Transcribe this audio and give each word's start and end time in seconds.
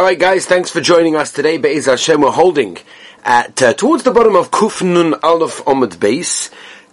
All 0.00 0.06
right, 0.06 0.18
guys, 0.18 0.46
thanks 0.46 0.70
for 0.70 0.80
joining 0.80 1.14
us 1.14 1.30
today. 1.30 1.58
Be'ez 1.58 1.84
Hashem, 1.84 2.22
we're 2.22 2.30
holding 2.30 2.78
at 3.22 3.60
uh, 3.60 3.74
towards 3.74 4.02
the 4.02 4.10
bottom 4.10 4.34
of 4.34 4.50
Kufnun 4.50 5.20
Aleph 5.22 5.62
Omid 5.66 6.00
base, 6.00 6.50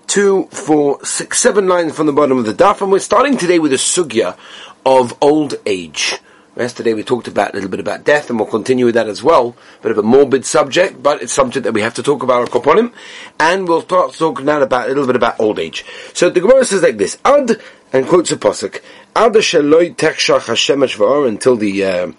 two, 0.07 0.49
four, 0.51 1.05
six, 1.05 1.39
seven 1.39 1.69
lines 1.69 1.95
from 1.95 2.07
the 2.07 2.11
bottom 2.11 2.37
of 2.37 2.43
the 2.43 2.53
daf, 2.53 2.81
and 2.81 2.91
we're 2.91 2.99
starting 2.99 3.37
today 3.37 3.59
with 3.59 3.71
a 3.71 3.77
sugya 3.77 4.37
of 4.85 5.17
old 5.21 5.53
age. 5.65 6.17
Yesterday 6.57 6.93
we 6.93 7.01
talked 7.01 7.29
about 7.29 7.51
a 7.51 7.53
little 7.53 7.69
bit 7.69 7.79
about 7.79 8.03
death, 8.03 8.29
and 8.29 8.37
we'll 8.37 8.49
continue 8.49 8.83
with 8.83 8.95
that 8.95 9.07
as 9.07 9.23
well. 9.23 9.55
Bit 9.81 9.93
of 9.93 9.99
a 9.99 10.03
morbid 10.03 10.45
subject, 10.45 11.01
but 11.01 11.21
it's 11.21 11.31
something 11.31 11.63
that 11.63 11.73
we 11.73 11.79
have 11.79 11.93
to 11.93 12.03
talk 12.03 12.23
about 12.23 12.49
Koponim, 12.49 12.91
and 13.39 13.69
we'll 13.69 13.83
start 13.83 14.15
talking 14.15 14.47
now 14.47 14.61
about 14.61 14.87
a 14.87 14.89
little 14.89 15.07
bit 15.07 15.15
about 15.15 15.39
old 15.39 15.59
age. 15.59 15.85
So 16.13 16.29
the 16.29 16.41
Gemara 16.41 16.65
says 16.65 16.83
like 16.83 16.97
this: 16.97 17.17
Ad 17.23 17.51
and 17.93 18.05
quotes 18.05 18.33
a 18.33 18.35
pasuk, 18.35 18.81
Ad 19.15 19.31
v'or 19.31 21.25
until 21.25 21.55
the 21.55 21.85
uh, 21.85 22.11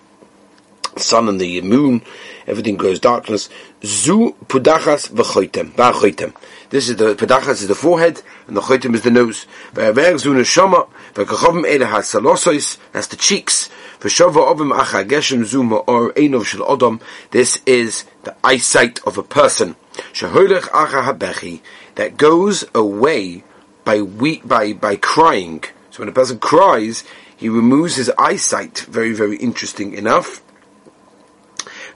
sun 0.98 1.28
and 1.28 1.40
the 1.40 1.60
moon, 1.62 2.02
everything 2.46 2.76
goes 2.76 3.00
darkness. 3.00 3.48
Zu 3.84 4.36
pudachas 4.46 5.10
v'choitem. 5.10 6.34
This 6.70 6.88
is 6.88 6.96
the 6.96 7.14
pudachas 7.14 7.62
is 7.62 7.68
the 7.68 7.74
forehead, 7.74 8.22
and 8.46 8.56
the 8.56 8.60
choitem 8.60 8.94
is 8.94 9.02
the 9.02 9.10
nose. 9.10 9.46
V'aver 9.74 10.18
zu 10.18 10.34
neshama, 10.34 10.88
ele 11.16 11.86
hasalosois, 11.86 12.78
that's 12.92 13.06
the 13.08 13.16
cheeks. 13.16 13.68
V'shova 14.00 14.54
ovim 14.54 14.76
acha 14.76 15.04
geshem 15.04 15.44
zu 15.44 15.62
ma'or 15.62 16.14
shel 16.44 16.66
odom, 16.66 17.00
this 17.30 17.60
is 17.66 18.04
the 18.24 18.34
eyesight 18.44 19.00
of 19.06 19.18
a 19.18 19.22
person. 19.22 19.76
Acha 20.12 21.02
habechi, 21.02 21.60
that 21.96 22.16
goes 22.16 22.64
away 22.74 23.42
by 23.84 24.00
we, 24.00 24.38
by, 24.40 24.72
by 24.72 24.96
crying. 24.96 25.64
So 25.90 26.00
when 26.00 26.08
a 26.08 26.12
person 26.12 26.38
cries, 26.38 27.04
he 27.36 27.48
removes 27.48 27.96
his 27.96 28.10
eyesight. 28.18 28.80
Very, 28.80 29.12
very 29.12 29.36
interesting 29.36 29.94
enough. 29.94 30.42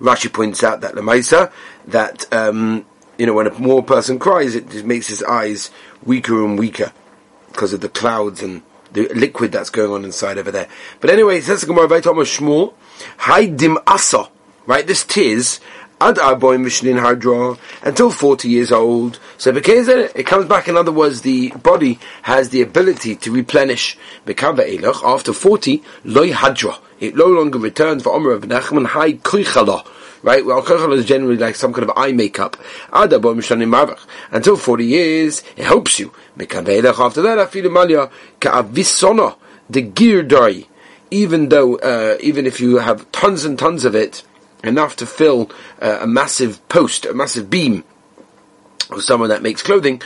Rashi 0.02 0.32
points 0.32 0.64
out 0.64 0.80
that 0.80 0.94
Lamaisa, 0.94 1.52
that, 1.86 2.30
um, 2.32 2.84
you 3.18 3.26
know, 3.26 3.34
when 3.34 3.46
a 3.46 3.58
more 3.58 3.82
person 3.82 4.18
cries, 4.18 4.56
it 4.56 4.68
just 4.68 4.84
makes 4.84 5.06
his 5.06 5.22
eyes 5.22 5.70
weaker 6.04 6.44
and 6.44 6.58
weaker 6.58 6.92
because 7.48 7.72
of 7.72 7.80
the 7.80 7.88
clouds 7.88 8.42
and 8.42 8.62
the 8.92 9.08
liquid 9.14 9.52
that's 9.52 9.70
going 9.70 9.92
on 9.92 10.04
inside 10.04 10.38
over 10.38 10.50
there. 10.50 10.68
But 11.00 11.10
anyway, 11.10 11.38
it 11.38 11.44
says 11.44 11.60
the 11.60 11.68
Gemara 11.68 11.88
Shmuel, 11.88 12.74
Haidim 13.18 13.80
Asa, 13.86 14.28
right? 14.66 14.86
This 14.86 15.04
tis 15.04 15.60
ad 16.02 16.16
arboim 16.16 16.64
mishlin 16.64 16.98
hardra 17.00 17.56
until 17.82 18.10
40 18.10 18.48
years 18.48 18.72
old. 18.72 19.20
So 19.38 19.50
it 19.54 20.26
comes 20.26 20.46
back, 20.46 20.66
in 20.66 20.76
other 20.76 20.90
words, 20.90 21.20
the 21.20 21.50
body 21.50 22.00
has 22.22 22.48
the 22.48 22.60
ability 22.60 23.14
to 23.16 23.30
replenish. 23.30 23.96
After 24.26 25.32
40, 25.32 25.82
loy 26.04 26.30
hadra. 26.32 26.76
It 26.98 27.14
no 27.14 27.26
longer 27.26 27.60
returns 27.60 28.02
for 28.02 28.14
Omer 28.14 28.32
of 28.32 28.42
Nachman, 28.42 28.86
high 28.86 29.12
kuichala. 29.12 29.86
Right? 30.24 30.44
Well, 30.44 30.60
kuichala 30.62 30.96
is 30.96 31.04
generally 31.04 31.36
like 31.36 31.54
some 31.54 31.72
kind 31.72 31.88
of 31.88 31.96
eye 31.96 32.10
makeup. 32.10 32.56
Ad 32.92 33.10
arboim 33.10 33.36
mishlin 33.36 33.62
marvach. 33.68 34.00
Until 34.32 34.56
40 34.56 34.84
years, 34.84 35.44
it 35.56 35.64
helps 35.64 36.00
you. 36.00 36.12
After 36.36 37.22
that, 37.22 37.38
afilu 37.38 38.10
ka'avisona, 38.40 39.36
the 39.70 39.82
die. 40.22 40.66
Even 41.12 41.48
though, 41.50 41.76
uh, 41.76 42.16
even 42.20 42.46
if 42.46 42.58
you 42.60 42.78
have 42.78 43.10
tons 43.12 43.44
and 43.44 43.56
tons 43.56 43.84
of 43.84 43.94
it, 43.94 44.24
enough 44.62 44.96
to 44.96 45.06
fill 45.06 45.50
uh, 45.80 45.98
a 46.02 46.06
massive 46.06 46.66
post, 46.68 47.06
a 47.06 47.14
massive 47.14 47.50
beam 47.50 47.84
of 48.90 49.02
someone 49.02 49.30
that 49.30 49.42
makes 49.42 49.62
clothing. 49.62 50.02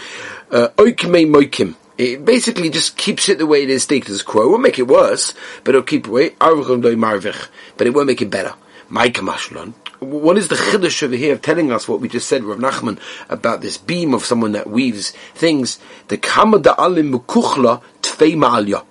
Uh, 0.50 0.68
moikim. 0.76 1.74
It 1.98 2.24
basically 2.24 2.68
just 2.68 2.96
keeps 2.98 3.28
it 3.30 3.38
the 3.38 3.46
way 3.46 3.62
it 3.62 3.70
is, 3.70 3.84
status 3.84 4.22
quo. 4.22 4.44
It 4.44 4.50
won't 4.50 4.62
make 4.62 4.78
it 4.78 4.86
worse, 4.86 5.32
but 5.64 5.74
it'll 5.74 5.82
keep 5.82 6.06
it 6.08 6.38
But 6.38 7.86
it 7.86 7.94
won't 7.94 8.06
make 8.06 8.20
it 8.20 8.30
better. 8.30 8.54
What 8.88 10.36
is 10.36 10.48
the 10.48 10.56
chiddush 10.56 11.02
over 11.02 11.16
here 11.16 11.32
of 11.32 11.42
telling 11.42 11.72
us 11.72 11.88
what 11.88 12.00
we 12.00 12.08
just 12.08 12.28
said, 12.28 12.44
Rav 12.44 12.58
Nachman, 12.58 13.00
about 13.30 13.62
this 13.62 13.78
beam 13.78 14.12
of 14.12 14.24
someone 14.24 14.52
that 14.52 14.68
weaves 14.68 15.10
things? 15.34 15.78
The 16.08 16.18
kamada 16.18 16.74
alim 16.76 17.12
mukuchla 17.12 17.82
tfei. 18.02 18.84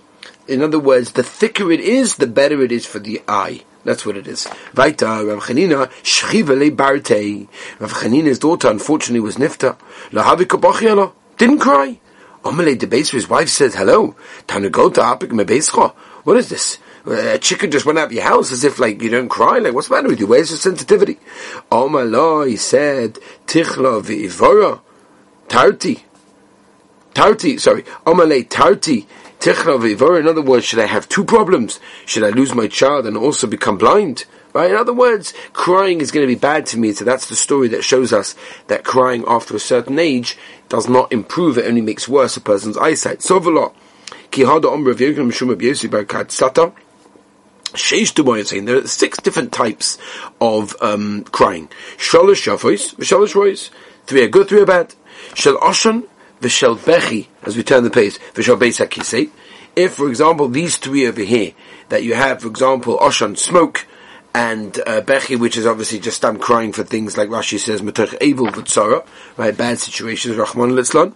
In 0.47 0.63
other 0.63 0.79
words, 0.79 1.11
the 1.11 1.23
thicker 1.23 1.71
it 1.71 1.79
is, 1.79 2.15
the 2.17 2.27
better 2.27 2.61
it 2.63 2.71
is 2.71 2.85
for 2.85 2.99
the 2.99 3.21
eye. 3.27 3.61
That's 3.85 4.05
what 4.05 4.17
it 4.17 4.27
is. 4.27 4.47
Vaita, 4.73 5.25
Rav 5.25 5.43
Chanina, 5.43 5.89
Shchivele 6.03 6.75
Barte. 6.75 7.47
Rav 7.79 7.93
Chanina's 7.93 8.39
daughter, 8.39 8.69
unfortunately, 8.69 9.21
was 9.21 9.37
Nifta. 9.37 9.77
Lahavi 10.09 11.13
Didn't 11.37 11.59
cry. 11.59 11.99
Omele 12.43 12.77
debates 12.77 13.09
his 13.09 13.27
wife 13.27 13.49
says, 13.49 13.73
hello. 13.73 14.15
Tanagota 14.47 15.17
apik 15.17 15.29
mebeischa. 15.29 15.93
What 16.23 16.37
is 16.37 16.49
this? 16.49 16.77
A 17.07 17.37
chicken 17.39 17.71
just 17.71 17.85
went 17.85 17.99
out 17.99 18.07
of 18.07 18.13
your 18.13 18.23
house 18.23 18.51
as 18.51 18.63
if 18.63 18.79
like 18.79 19.01
you 19.01 19.09
don't 19.09 19.29
cry. 19.29 19.59
Like 19.59 19.73
what's 19.73 19.87
the 19.87 19.95
matter 19.95 20.09
with 20.09 20.19
you? 20.19 20.27
Where's 20.27 20.49
your 20.49 20.57
sensitivity? 20.57 21.19
Oh 21.71 22.43
he 22.43 22.55
said, 22.55 23.19
Tichla 23.45 24.01
v'ivora. 24.01 24.79
Tarti. 25.47 26.03
Tarti, 27.13 27.59
sorry. 27.59 27.83
Omale 28.05 28.47
tarti. 28.47 29.07
In 29.45 30.27
other 30.27 30.41
words, 30.41 30.65
should 30.65 30.79
I 30.79 30.87
have 30.87 31.07
two 31.07 31.23
problems? 31.23 31.79
Should 32.05 32.23
I 32.23 32.29
lose 32.29 32.55
my 32.55 32.67
child 32.67 33.05
and 33.05 33.15
also 33.15 33.45
become 33.47 33.77
blind? 33.77 34.25
Right? 34.53 34.71
In 34.71 34.77
other 34.77 34.93
words, 34.93 35.33
crying 35.53 36.01
is 36.01 36.11
going 36.11 36.25
to 36.25 36.33
be 36.33 36.39
bad 36.39 36.65
to 36.67 36.79
me. 36.79 36.93
So 36.93 37.05
that's 37.05 37.27
the 37.27 37.35
story 37.35 37.67
that 37.69 37.83
shows 37.83 38.13
us 38.13 38.35
that 38.67 38.83
crying 38.83 39.23
after 39.27 39.55
a 39.55 39.59
certain 39.59 39.99
age 39.99 40.37
does 40.69 40.87
not 40.87 41.11
improve; 41.11 41.57
it 41.57 41.65
only 41.65 41.81
makes 41.81 42.07
worse 42.07 42.37
a 42.37 42.41
person's 42.41 42.77
eyesight. 42.77 43.21
So 43.21 43.39
saying 48.45 48.65
there 48.65 48.77
are 48.77 48.87
six 48.87 49.17
different 49.19 49.51
types 49.51 49.97
of 50.39 50.75
um, 50.81 51.23
crying. 51.25 51.67
Shalosh 51.97 52.41
shafos, 52.45 52.95
shalosh 52.95 53.35
rois. 53.35 53.69
Three 54.05 54.23
are 54.23 54.27
good, 54.27 54.47
three 54.47 54.61
are 54.61 54.65
bad. 54.65 54.95
Shal 55.33 55.57
oshan, 55.57 56.07
v'shel 56.41 56.77
bechi, 56.77 57.27
as 57.43 57.55
we 57.55 57.63
turn 57.63 57.83
the 57.83 57.89
page, 57.89 58.19
v'shel 58.33 58.57
beis 58.57 58.85
hakisei. 58.85 59.29
If, 59.75 59.95
for 59.95 60.07
example, 60.07 60.47
these 60.47 60.77
three 60.77 61.05
over 61.07 61.21
here, 61.21 61.53
that 61.89 62.03
you 62.03 62.13
have, 62.13 62.41
for 62.41 62.47
example, 62.47 62.97
oshan, 62.97 63.37
smoke, 63.37 63.85
and 64.33 64.77
uh, 64.79 65.01
bechi, 65.01 65.39
which 65.39 65.57
is 65.57 65.65
obviously 65.65 65.99
just 65.99 66.23
I'm 66.23 66.37
crying 66.37 66.71
for 66.71 66.83
things 66.83 67.17
like 67.17 67.29
Rashi 67.29 67.59
says, 67.59 67.81
matach 67.81 68.15
evil 68.21 68.47
v'tzara, 68.47 69.05
right, 69.37 69.55
bad 69.55 69.79
situations, 69.79 70.35
Rahman 70.35 70.71
litzlan, 70.71 71.13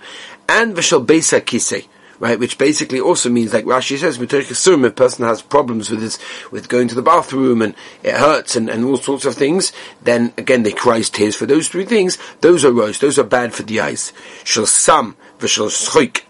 and 0.47 0.75
v'shel 0.75 1.05
beis 1.05 1.37
hakisei 1.37 1.87
right? 2.19 2.39
Which 2.39 2.57
basically 2.57 2.99
also 2.99 3.29
means, 3.29 3.53
like 3.53 3.65
Rashi 3.65 3.97
says, 3.97 4.19
if 4.19 4.83
a 4.83 4.91
person 4.91 5.25
has 5.25 5.41
problems 5.41 5.89
with 5.89 6.01
his, 6.01 6.19
with 6.51 6.69
going 6.69 6.87
to 6.89 6.95
the 6.95 7.01
bathroom 7.01 7.61
and 7.61 7.73
it 8.03 8.15
hurts 8.15 8.55
and, 8.55 8.69
and 8.69 8.83
all 8.85 8.97
sorts 8.97 9.25
of 9.25 9.35
things, 9.35 9.71
then 10.01 10.33
again 10.37 10.63
they 10.63 10.71
cry 10.71 11.01
tears 11.01 11.35
for 11.35 11.45
those 11.45 11.69
three 11.69 11.85
things. 11.85 12.17
Those 12.41 12.65
are 12.65 12.71
roast. 12.71 13.01
Those 13.01 13.17
are 13.17 13.23
bad 13.23 13.53
for 13.53 13.63
the 13.63 13.79
eyes. 13.79 14.13
Shall 14.43 14.65
sam 14.65 15.15
v'shal 15.39 15.69
schoik 15.69 16.23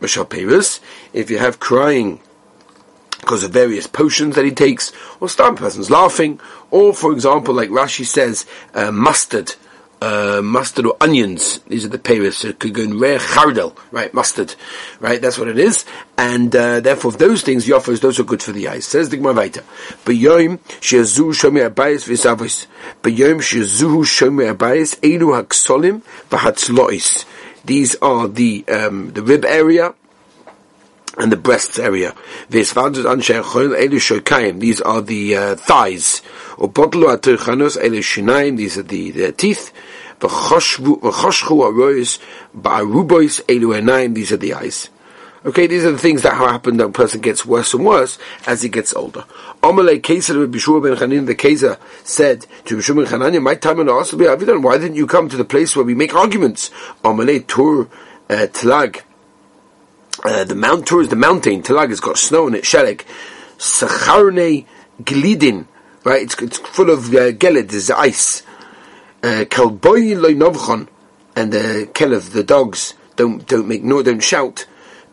perus. 0.00 0.80
If 1.12 1.30
you 1.30 1.38
have 1.38 1.60
crying 1.60 2.20
because 3.20 3.42
of 3.42 3.52
various 3.52 3.86
potions 3.86 4.34
that 4.34 4.44
he 4.44 4.50
takes, 4.50 4.92
or 5.18 5.30
some 5.30 5.56
person's 5.56 5.90
laughing, 5.90 6.38
or 6.70 6.92
for 6.92 7.10
example, 7.10 7.54
like 7.54 7.70
Rashi 7.70 8.04
says, 8.04 8.44
uh, 8.74 8.92
mustard 8.92 9.54
uh, 10.04 10.42
mustard 10.42 10.86
or 10.86 10.96
onions. 11.00 11.60
These 11.68 11.84
are 11.86 11.88
the 11.88 11.98
payers. 11.98 12.38
So 12.38 12.48
in 12.48 12.98
rare 12.98 13.18
chardel, 13.18 13.76
right? 13.90 14.12
Mustard, 14.12 14.54
right? 15.00 15.20
That's 15.20 15.38
what 15.38 15.48
it 15.48 15.58
is. 15.58 15.84
And 16.18 16.54
uh, 16.54 16.80
therefore, 16.80 17.12
those 17.12 17.42
things, 17.42 17.66
yoffers, 17.66 18.00
those 18.00 18.20
are 18.20 18.24
good 18.24 18.42
for 18.42 18.52
the 18.52 18.68
eyes. 18.68 18.84
Says 18.84 19.08
the 19.08 19.16
Gemara 19.16 19.34
weiter. 19.34 19.62
B'yoim 20.04 20.58
she'azu 20.80 21.32
shomi 21.32 21.68
abayis 21.68 22.06
v'isavos. 22.08 22.66
B'yoim 23.02 23.40
she'azu 23.40 24.04
shomi 24.04 24.52
abayis 24.54 24.98
elu 25.00 25.42
haksolim 25.42 26.02
v'hatzlois. 26.30 27.24
These 27.64 27.96
are 28.02 28.28
the 28.28 28.64
um, 28.68 29.12
the 29.12 29.22
rib 29.22 29.44
area 29.46 29.94
and 31.16 31.32
the 31.32 31.36
breasts 31.36 31.78
area. 31.78 32.14
These 32.50 32.76
are 32.76 32.90
the 32.90 33.06
uh, 35.36 35.56
thighs. 35.56 36.22
These 38.56 38.78
are 38.78 38.82
the, 38.82 39.10
the 39.10 39.32
teeth. 39.32 39.72
These 40.20 40.32
are 44.32 44.36
the 44.36 44.54
eyes. 44.54 44.88
Okay, 45.46 45.66
these 45.66 45.84
are 45.84 45.92
the 45.92 45.98
things 45.98 46.22
that 46.22 46.32
happen 46.32 46.78
that 46.78 46.86
a 46.86 46.90
person 46.90 47.20
gets 47.20 47.44
worse 47.44 47.74
and 47.74 47.84
worse 47.84 48.18
as 48.46 48.62
he 48.62 48.70
gets 48.70 48.94
older. 48.94 49.26
Keser 49.62 50.50
Bishur 50.50 50.82
ben 50.82 50.96
Chanin, 50.96 51.26
the 51.26 51.34
Keser 51.34 51.78
said 52.02 52.46
to 52.64 52.78
Bishur 52.78 52.96
ben 52.96 53.04
Chananya, 53.04 53.42
my 53.42 53.54
time 53.54 53.78
on 53.80 53.86
Asabi 53.86 54.34
Avidan, 54.34 54.62
why 54.62 54.78
didn't 54.78 54.96
you 54.96 55.06
come 55.06 55.28
to 55.28 55.36
the 55.36 55.44
place 55.44 55.76
where 55.76 55.84
we 55.84 55.94
make 55.94 56.14
arguments? 56.14 56.70
Amalei 57.04 57.46
Tur 57.46 57.82
uh, 57.82 58.46
Tlag, 58.46 59.02
uh, 60.24 60.44
the 60.44 60.54
Mount 60.54 60.86
Tur 60.86 61.02
is 61.02 61.08
the 61.08 61.16
mountain, 61.16 61.62
Tlag 61.62 61.90
has 61.90 62.00
got 62.00 62.16
snow 62.16 62.46
in 62.46 62.54
it, 62.54 62.64
Shelek, 62.64 63.02
Sacharne 63.58 64.64
Glidin, 65.02 65.66
right, 66.04 66.22
it's, 66.22 66.40
it's 66.40 66.56
full 66.56 66.88
of 66.88 67.08
uh, 67.08 67.32
gelid, 67.32 67.68
there's 67.68 67.90
ice. 67.90 68.42
Uh, 69.24 69.46
Kalboy 69.46 70.20
loy 70.20 70.34
novchon, 70.34 70.86
and 71.34 71.50
the 71.50 71.88
kelev, 71.94 72.32
the 72.32 72.44
dogs, 72.44 72.92
don't 73.16 73.46
don't 73.46 73.66
make 73.66 73.82
no, 73.82 74.02
don't 74.02 74.22
shout. 74.22 74.66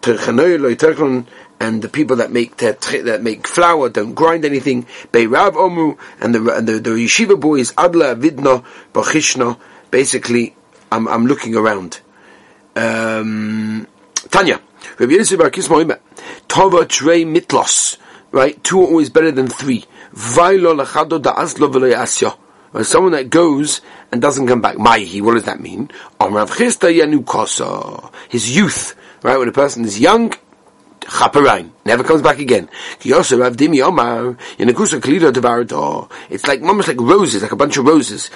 And 0.04 1.28
and 1.62 1.82
the 1.82 1.88
people 1.88 2.18
that 2.18 2.30
make 2.30 2.58
that 2.58 3.20
make 3.24 3.48
flour 3.48 3.88
don't 3.88 4.14
grind 4.14 4.44
anything. 4.44 4.84
Beirav 5.14 5.54
Omu 5.54 5.98
and 6.20 6.36
the 6.36 6.58
and 6.58 6.68
the, 6.68 6.80
the 6.80 6.90
yeshiva 6.90 7.40
boys 7.40 7.72
Adla 7.74 8.20
Vidna 8.20 8.66
Bachishna. 8.92 9.58
Basically, 9.92 10.58
I'm 10.92 11.08
I'm 11.08 11.26
looking 11.26 11.56
around. 11.56 12.02
Um, 12.76 13.88
Tanya, 14.30 14.60
Rabbi 15.00 15.14
Yisrael 15.14 15.38
Bar 15.38 15.52
Kisma 15.52 16.00
Tova 16.50 16.86
Trei 16.86 17.24
Mitlos. 17.24 17.96
Right, 18.34 18.62
two 18.62 18.82
are 18.82 18.88
always 18.88 19.10
better 19.10 19.32
than 19.32 19.48
three. 19.48 19.86
Vailo 20.14 20.76
lachado 20.78 21.22
da 21.22 21.36
aslo 21.36 21.72
v'lo 21.72 22.36
or 22.74 22.84
someone 22.84 23.12
that 23.14 23.30
goes 23.30 23.82
and 24.12 24.22
doesn't 24.22 24.48
come 24.48 24.62
back. 24.62 24.78
Maihi, 24.78 25.22
what 25.22 25.34
does 25.34 25.46
that 25.46 25.60
mean? 25.60 25.90
His 28.30 28.56
youth, 28.56 28.96
right? 29.24 29.38
When 29.38 29.48
a 29.48 29.52
person 29.52 29.86
is 29.86 30.00
young, 30.00 30.34
Chaparain, 31.02 31.72
never 31.84 32.04
comes 32.04 32.22
back 32.22 32.40
again. 32.40 32.70
It's 33.04 33.28
like 36.48 36.62
almost 36.62 36.88
like 36.88 37.02
roses, 37.02 37.42
like 37.42 37.52
a 37.52 37.56
bunch 37.56 37.78
of 37.78 37.86
roses. 37.86 38.30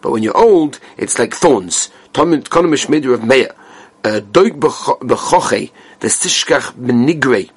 But 0.00 0.12
when 0.12 0.22
you're 0.22 0.36
old, 0.36 0.80
it's 0.96 1.18
like 1.18 1.34
thorns. 1.34 1.90
Konomish 2.14 3.12
of 3.12 3.24
Meir. 3.24 3.50
Uh, 4.04 4.20
Doig 4.20 4.60
b'choche, 4.60 5.72
v'stishkach 6.00 6.72
b'nigrei 6.74 7.50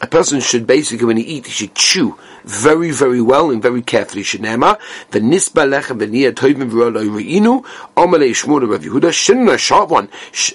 a 0.00 0.06
person 0.06 0.40
should 0.40 0.66
basically, 0.66 1.06
when 1.06 1.16
he 1.16 1.24
eats, 1.24 1.48
he 1.48 1.52
should 1.52 1.74
chew 1.74 2.16
very, 2.44 2.90
very 2.90 3.20
well 3.20 3.50
and 3.50 3.62
very 3.62 3.82
carefully. 3.82 4.22
Shenema, 4.22 4.78
the 5.10 5.20
nisba 5.20 5.68
lechem 5.68 5.98
v'niyah 5.98 6.32
toivim 6.32 6.70
v'rolo 6.70 7.08
re'inu, 7.08 7.64
omelei 7.96 8.30
shmur 8.30 8.68
Rav 8.70 8.82
Yehuda, 8.82 9.12
shin 9.12 9.48
a 9.48 9.58
sharp 9.58 9.90
one, 9.90 10.04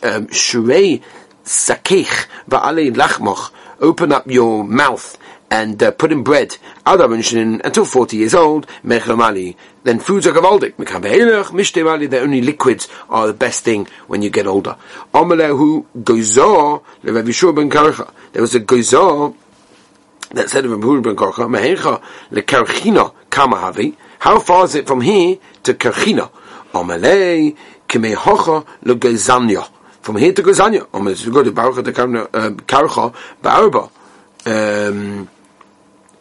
um, 0.04 0.28
shurei 0.28 1.02
sakech 1.44 2.28
v'alei 2.50 2.94
lachmoch, 2.96 3.52
open 3.80 4.12
up 4.12 4.28
your 4.28 4.64
mouth 4.64 5.18
and 5.54 5.84
uh, 5.84 5.92
put 5.92 6.12
in 6.12 6.24
bread, 6.24 6.58
until 6.84 7.86
40 7.86 8.18
years 8.18 8.34
old, 8.34 8.66
mechamali. 8.84 9.56
Then 9.84 10.00
foods 10.00 10.26
are 10.26 10.32
gavaldik. 10.32 10.78
The 12.10 12.20
only 12.20 12.42
liquids 12.42 12.88
are 13.08 13.28
the 13.28 13.34
best 13.34 13.64
thing 13.64 13.88
when 14.08 14.24
you 14.24 14.32
get 14.32 14.48
older. 14.48 14.76
Amalehu 15.14 15.86
gozar 15.96 16.82
ben 17.04 17.70
karcha. 17.70 18.12
There 18.32 18.42
was 18.42 18.56
a 18.56 18.62
gozar 18.62 19.36
that 20.32 20.50
said 20.50 20.66
of 20.66 20.72
Rabbi 20.72 21.02
ben 21.02 21.16
karcha, 21.16 21.48
mehecha 21.48 22.02
lekarchina 22.32 23.14
kamahavi. 23.30 23.96
How 24.20 24.40
far 24.40 24.66
is 24.66 24.74
it 24.74 24.88
from 24.88 25.02
here 25.02 25.38
to 25.64 25.76
karchina? 25.76 26.32
Amalei 26.74 27.56
kimehocha 27.88 28.66
legozanya. 28.84 29.70
From 30.04 30.18
here 30.18 30.34
to 30.34 30.44
Gozanya. 30.44 30.86
Amalei, 30.88 31.32
go 31.32 31.44
to 31.44 31.52
Baruch 31.54 31.86
the 31.86 31.94
Karcha, 31.94 33.16
Ba'arba. 33.42 33.90
Um, 34.46 35.30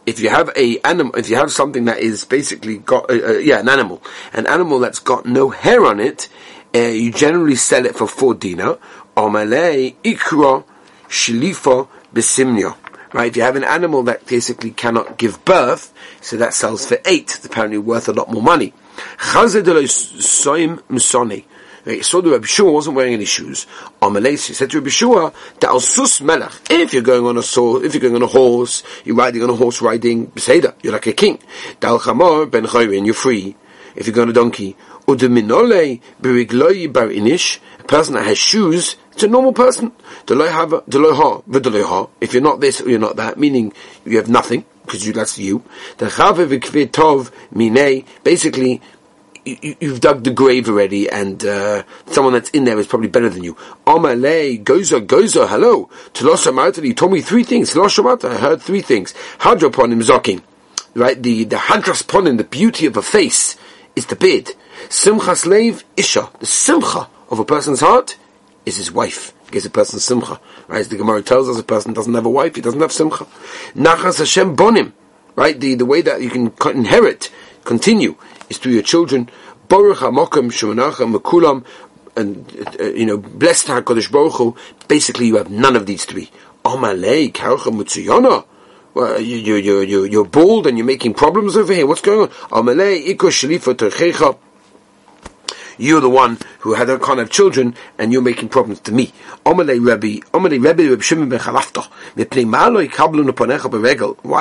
if 0.05 0.21
you 0.21 0.29
have 0.29 0.51
a 0.55 0.79
animal, 0.79 1.13
if 1.17 1.29
you 1.29 1.35
have 1.35 1.51
something 1.51 1.83
that 1.83 1.97
is 1.99 2.23
basically 2.23 2.77
got, 2.77 3.09
uh, 3.09 3.13
uh, 3.13 3.31
yeah, 3.39 3.59
an 3.59 3.67
animal, 3.67 4.01
an 4.31 4.47
animal 4.47 4.79
that's 4.79 4.99
got 4.99 5.25
no 5.25 5.49
hair 5.49 5.83
on 5.83 5.99
it, 5.99 6.29
uh, 6.73 6.79
you 6.79 7.11
generally 7.11 7.55
sell 7.55 7.85
it 7.85 7.97
for 7.97 8.07
four 8.07 8.33
dinar. 8.33 8.79
Omalei 9.17 9.95
ikra 10.01 10.63
shilifa 11.09 11.89
besimnia. 12.13 12.77
Right, 13.11 13.27
if 13.27 13.35
you 13.35 13.43
have 13.43 13.57
an 13.57 13.65
animal 13.65 14.03
that 14.03 14.25
basically 14.25 14.71
cannot 14.71 15.17
give 15.17 15.43
birth, 15.43 15.93
so 16.21 16.37
that 16.37 16.53
sells 16.53 16.85
for 16.85 16.99
eight. 17.05 17.35
It's 17.35 17.45
apparently 17.45 17.77
worth 17.77 18.07
a 18.07 18.13
lot 18.13 18.31
more 18.31 18.41
money. 18.41 18.73
He 21.85 22.01
saw 22.01 22.21
the 22.21 22.31
Rabbi 22.31 22.45
Shua 22.45 22.71
wasn't 22.71 22.95
wearing 22.95 23.13
any 23.13 23.25
shoes. 23.25 23.67
Amalesi 24.01 24.47
he 24.47 24.53
said 24.53 24.69
to 24.71 24.77
Rabbi 24.79 24.89
Shua, 24.89 25.33
that 25.59 25.81
sus 25.81 26.21
melech. 26.21 26.53
If 26.69 26.93
you're 26.93 27.01
going 27.01 27.25
on 27.25 27.37
a 27.37 27.43
sword, 27.43 27.83
if 27.83 27.93
you're 27.93 28.01
going 28.01 28.15
on 28.15 28.23
a 28.23 28.27
horse, 28.27 28.83
you're 29.03 29.17
riding 29.17 29.43
on 29.43 29.49
a 29.49 29.55
horse 29.55 29.81
riding 29.81 30.27
beseda, 30.27 30.75
you're 30.81 30.93
like 30.93 31.07
a 31.07 31.13
king. 31.13 31.39
Dal 31.81 31.99
chamor 31.99 32.49
ben 32.49 32.65
chayrin, 32.65 33.05
you're 33.05 33.13
free. 33.13 33.55
If 33.95 34.07
you're 34.07 34.15
going 34.15 34.29
on 34.29 34.31
a 34.31 34.33
donkey, 34.33 34.77
udeminole 35.07 36.01
berigloi 36.21 36.91
bar 36.91 37.07
inish, 37.07 37.59
a 37.79 37.83
person 37.83 38.15
that 38.15 38.25
has 38.25 38.37
shoes, 38.37 38.95
it's 39.11 39.23
a 39.23 39.27
normal 39.27 39.51
person. 39.53 39.91
If 40.27 40.39
you're 42.33 42.41
not 42.41 42.59
this 42.61 42.81
or 42.81 42.89
you're 42.89 42.99
not 42.99 43.15
that, 43.17 43.37
meaning 43.37 43.73
you 44.05 44.17
have 44.17 44.29
nothing, 44.29 44.65
because 44.85 45.05
you, 45.05 45.13
that's 45.13 45.37
you. 45.37 45.61
Basically, 48.23 48.81
you, 49.45 49.75
have 49.81 49.99
dug 49.99 50.23
the 50.23 50.31
grave 50.31 50.69
already, 50.69 51.09
and 51.09 51.45
uh, 51.45 51.83
someone 52.07 52.33
that's 52.33 52.49
in 52.51 52.63
there 52.63 52.79
is 52.79 52.87
probably 52.87 53.09
better 53.09 53.29
than 53.29 53.43
you. 53.43 53.55
Amalei, 53.85 54.63
goza, 54.63 55.01
goza, 55.01 55.47
hello. 55.47 55.89
Telosha 56.13 56.53
Martali, 56.53 56.85
he 56.85 56.93
told 56.93 57.11
me 57.11 57.21
three 57.21 57.43
things. 57.43 57.73
Telosha 57.73 58.23
I 58.23 58.37
heard 58.37 58.61
three 58.61 58.81
things. 58.81 59.13
Hadroponim 59.39 60.01
zoking. 60.03 60.43
Right, 60.95 61.21
the, 61.21 61.43
the 61.45 61.55
hadras 61.55 62.03
ponim, 62.03 62.37
the 62.37 62.43
beauty 62.43 62.85
of 62.85 62.95
a 62.97 63.01
face, 63.01 63.57
is 63.95 64.05
the 64.05 64.15
bid. 64.15 64.51
Simcha 64.89 65.35
slave, 65.35 65.83
isha. 65.97 66.29
The 66.39 66.45
simcha 66.45 67.09
of 67.29 67.39
a 67.39 67.45
person's 67.45 67.79
heart 67.79 68.17
is 68.65 68.77
his 68.77 68.91
wife. 68.91 69.33
Gives 69.49 69.65
a 69.65 69.71
person 69.71 69.99
simcha. 69.99 70.39
Right, 70.67 70.81
as 70.81 70.89
the 70.89 70.97
Gemara 70.97 71.23
tells 71.23 71.49
us, 71.49 71.59
a 71.59 71.63
person 71.63 71.93
doesn't 71.93 72.13
have 72.13 72.25
a 72.25 72.29
wife, 72.29 72.55
he 72.55 72.61
doesn't 72.61 72.79
have 72.79 72.91
simcha. 72.91 73.25
Nachas 73.75 74.19
Hashem 74.19 74.55
bonim. 74.55 74.93
Right, 75.35 75.59
the, 75.59 75.73
the 75.73 75.85
way 75.85 76.01
that 76.01 76.21
you 76.21 76.29
can 76.29 76.53
inherit, 76.75 77.31
continue, 77.63 78.15
is 78.53 78.59
through 78.59 78.73
your 78.73 78.83
children. 78.83 79.29
Baruch 79.67 79.97
HaMokim 79.97 80.51
Shemanacham 80.51 81.15
Mekulam, 81.15 81.65
and 82.15 82.77
uh, 82.79 82.83
you 82.83 83.05
know, 83.05 83.17
blessed 83.17 83.67
Hakadosh 83.67 84.11
Baruch 84.11 84.33
Hu. 84.33 84.55
Basically, 84.87 85.27
you 85.27 85.37
have 85.37 85.49
none 85.49 85.75
of 85.75 85.85
these 85.85 86.05
three. 86.05 86.29
Amalei 86.63 87.31
Karcha 87.31 87.71
Mutzuyana. 87.71 88.45
Well, 88.93 89.19
you, 89.19 89.37
you, 89.37 89.55
you, 89.55 89.81
you, 89.81 90.03
you're 90.03 90.25
bald 90.25 90.67
and 90.67 90.77
you're 90.77 90.85
making 90.85 91.15
problems 91.15 91.57
over 91.57 91.73
here. 91.73 91.87
What's 91.87 92.01
going 92.01 92.21
on? 92.21 92.27
Amalei 92.49 93.07
Iko 93.07 93.29
Shalifa 93.29 93.73
Terchecha 93.73 94.37
you're 95.77 96.01
the 96.01 96.09
one 96.09 96.37
who 96.59 96.73
had 96.73 96.89
a 96.89 96.99
kind 96.99 97.19
of 97.19 97.29
children, 97.29 97.75
and 97.97 98.11
you're 98.11 98.21
making 98.21 98.49
problems 98.49 98.79
to 98.81 98.91
me. 98.91 99.13
Why 99.45 99.63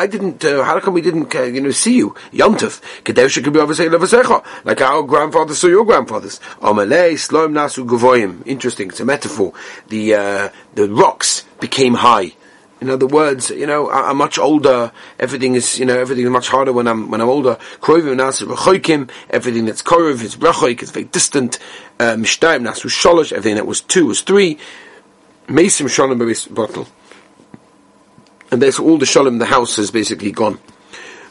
didn't, 0.06 0.44
uh, 0.44 0.64
how 0.64 0.80
come 0.80 0.94
we 0.94 1.00
didn't, 1.00 1.34
uh, 1.34 1.42
you 1.42 1.60
know, 1.60 1.70
see 1.70 1.96
you? 1.96 2.14
Yontif, 2.32 2.80
like 4.64 4.80
our 4.80 5.02
grandfathers 5.02 5.58
saw 5.58 5.66
your 5.66 5.84
grandfathers. 5.84 6.40
Sloim 6.60 7.52
Nasu 7.52 7.86
Gavoyim. 7.86 8.42
Interesting, 8.46 8.88
it's 8.88 9.00
a 9.00 9.04
metaphor. 9.04 9.52
The, 9.88 10.14
uh, 10.14 10.48
the 10.74 10.88
rocks 10.88 11.44
became 11.60 11.94
high. 11.94 12.32
In 12.82 12.90
other 12.90 13.06
words, 13.06 13.50
you 13.50 13.64
know, 13.64 13.88
I, 13.90 14.10
am 14.10 14.16
much 14.16 14.40
older. 14.40 14.90
Everything 15.20 15.54
is, 15.54 15.78
you 15.78 15.86
know, 15.86 15.96
everything 15.96 16.24
is 16.24 16.30
much 16.32 16.48
harder 16.48 16.72
when 16.72 16.88
I'm 16.88 17.12
when 17.12 17.20
I'm 17.20 17.28
older. 17.28 17.56
Everything 17.80 18.16
that's 18.16 18.42
korov 18.42 20.20
is 20.20 20.34
brachoik. 20.34 20.82
It's 20.82 20.90
very 20.90 21.04
distant. 21.04 21.60
Uh, 22.00 22.16
Mishtayim 22.16 22.66
nasu 22.66 22.90
sholosh. 22.90 23.30
Everything 23.30 23.54
that 23.54 23.68
was 23.68 23.82
two 23.82 24.06
was 24.06 24.22
three. 24.22 24.58
Mesim 25.46 25.88
shalom 25.88 26.18
bottle. 26.52 26.88
And 28.50 28.60
there's 28.60 28.80
all 28.80 28.98
the 28.98 29.06
shalom. 29.06 29.38
The 29.38 29.46
house 29.46 29.78
is 29.78 29.92
basically 29.92 30.32
gone. 30.32 30.58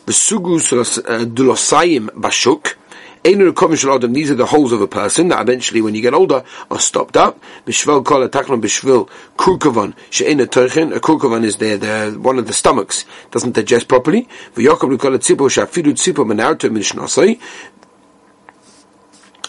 The 0.05 0.13
sugus 0.13 0.71
uh, 0.99 1.25
dulosayim 1.25 2.11
bashuk. 2.11 2.75
These 3.23 4.31
are 4.31 4.35
the 4.35 4.47
holes 4.49 4.71
of 4.71 4.81
a 4.81 4.87
person 4.87 5.27
that 5.27 5.41
eventually, 5.41 5.79
when 5.81 5.93
you 5.93 6.01
get 6.01 6.15
older, 6.15 6.43
are 6.71 6.79
stopped 6.79 7.15
up. 7.15 7.39
Bishvel 7.67 8.03
kol 8.03 8.27
ataknon 8.27 8.61
bishvil 8.61 9.07
kurkovan 9.37 9.93
she'ena 10.09 10.47
terchen. 10.47 10.95
A 10.95 10.99
kurkovan 10.99 11.43
is 11.43 11.57
there, 11.57 11.77
the, 11.77 12.17
one 12.19 12.39
of 12.39 12.47
the 12.47 12.53
stomachs 12.53 13.05
doesn't 13.29 13.53
digest 13.53 13.87
properly. 13.87 14.27
V'yokom 14.55 14.99
kol 14.99 15.11
tzipo 15.19 15.49
shafidu 15.49 15.93
tzipo 15.93 16.25
menarto 16.25 16.67
mishnasai. 16.69 17.39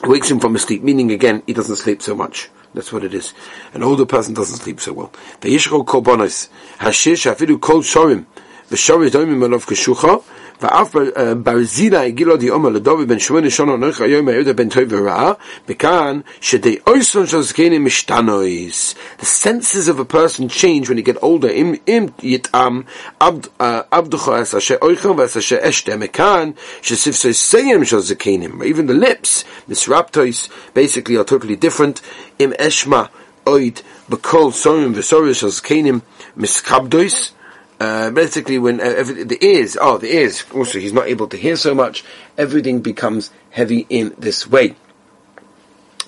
Wakes 0.07 0.31
him 0.31 0.39
from 0.39 0.53
his 0.53 0.65
sleep, 0.65 0.83
meaning 0.83 1.11
again, 1.11 1.43
he 1.47 1.55
doesn't 1.55 1.77
sleep 1.77 2.03
so 2.03 2.15
much. 2.15 2.51
That's 2.75 2.93
what 2.93 3.05
it 3.05 3.15
is. 3.15 3.33
An 3.73 3.83
older 3.83 4.05
person 4.05 4.35
doesn't 4.35 4.59
sleep 4.59 4.81
so 4.81 4.93
well. 4.93 5.13
V'yishro 5.41 5.87
kol 5.87 6.03
bonos. 6.03 6.51
Hashir 6.79 7.15
shafidu 7.15 7.59
kol 7.59 7.81
shorim. 7.81 8.27
V'shorim 8.69 9.09
domim 9.09 9.39
alav 9.49 9.65
keshucha. 9.65 10.23
ואף 10.62 10.96
ברזילה 11.44 12.02
הגיל 12.02 12.28
לו 12.28 12.38
דיומר 12.38 12.70
לדובי 12.70 13.06
בן 13.06 13.20
שמונה 13.20 13.50
שונו 13.50 13.78
נורך 13.78 14.02
היום 14.02 14.28
היהודה 14.28 14.54
בן 14.54 14.70
טוב 14.70 14.84
ורע, 14.90 15.32
וכאן 15.70 16.20
שדי 16.42 16.78
אויסון 16.88 17.28
של 17.28 17.42
זקנים 17.42 17.86
משתנויס. 17.86 18.96
The 19.22 19.26
senses 19.26 19.88
of 19.90 20.00
a 20.00 20.14
person 20.14 20.50
change 20.50 20.90
when 20.90 20.98
you 20.98 21.14
get 21.14 21.24
older. 21.24 21.50
אם, 21.50 21.74
אם 21.88 22.06
יתאם 22.24 22.82
עבדך 23.92 24.30
אס 24.30 24.56
אשר 24.56 24.76
אויכם 24.82 25.18
ואס 25.18 25.38
אשר 25.38 25.58
אשתה, 25.62 25.98
מכאן 25.98 26.52
שספסי 26.82 27.34
סיים 27.34 27.86
של 27.86 28.00
זקנים. 28.00 28.62
Even 28.62 28.90
the 28.90 29.06
lips, 29.06 29.44
misraptois, 29.72 30.50
basically 30.76 31.16
are 31.16 31.30
totally 31.30 31.56
different. 31.66 32.02
אם 32.40 32.52
אשמה 32.58 33.04
אויד 33.48 33.80
בכל 34.10 34.52
סורים 34.52 34.92
וסורים 34.96 35.34
של 35.34 35.50
זקנים 35.50 36.00
מסקבדויס, 36.38 37.32
uh, 37.83 38.11
basically 38.13 38.59
when 38.61 38.81
uh, 38.81 38.85
every, 38.85 39.25
the 39.25 39.45
ears, 39.45 39.77
oh, 39.81 39.99
the 39.99 40.15
ears, 40.15 40.45
also 40.55 40.79
he's 40.79 40.93
not 40.93 41.09
able 41.09 41.27
to 41.27 41.37
hear 41.37 41.57
so 41.57 41.75
much, 41.75 42.05
everything 42.39 42.81
becomes 42.81 43.33
heavy 43.51 43.87
in 43.89 44.15
this 44.19 44.47
way. 44.47 44.77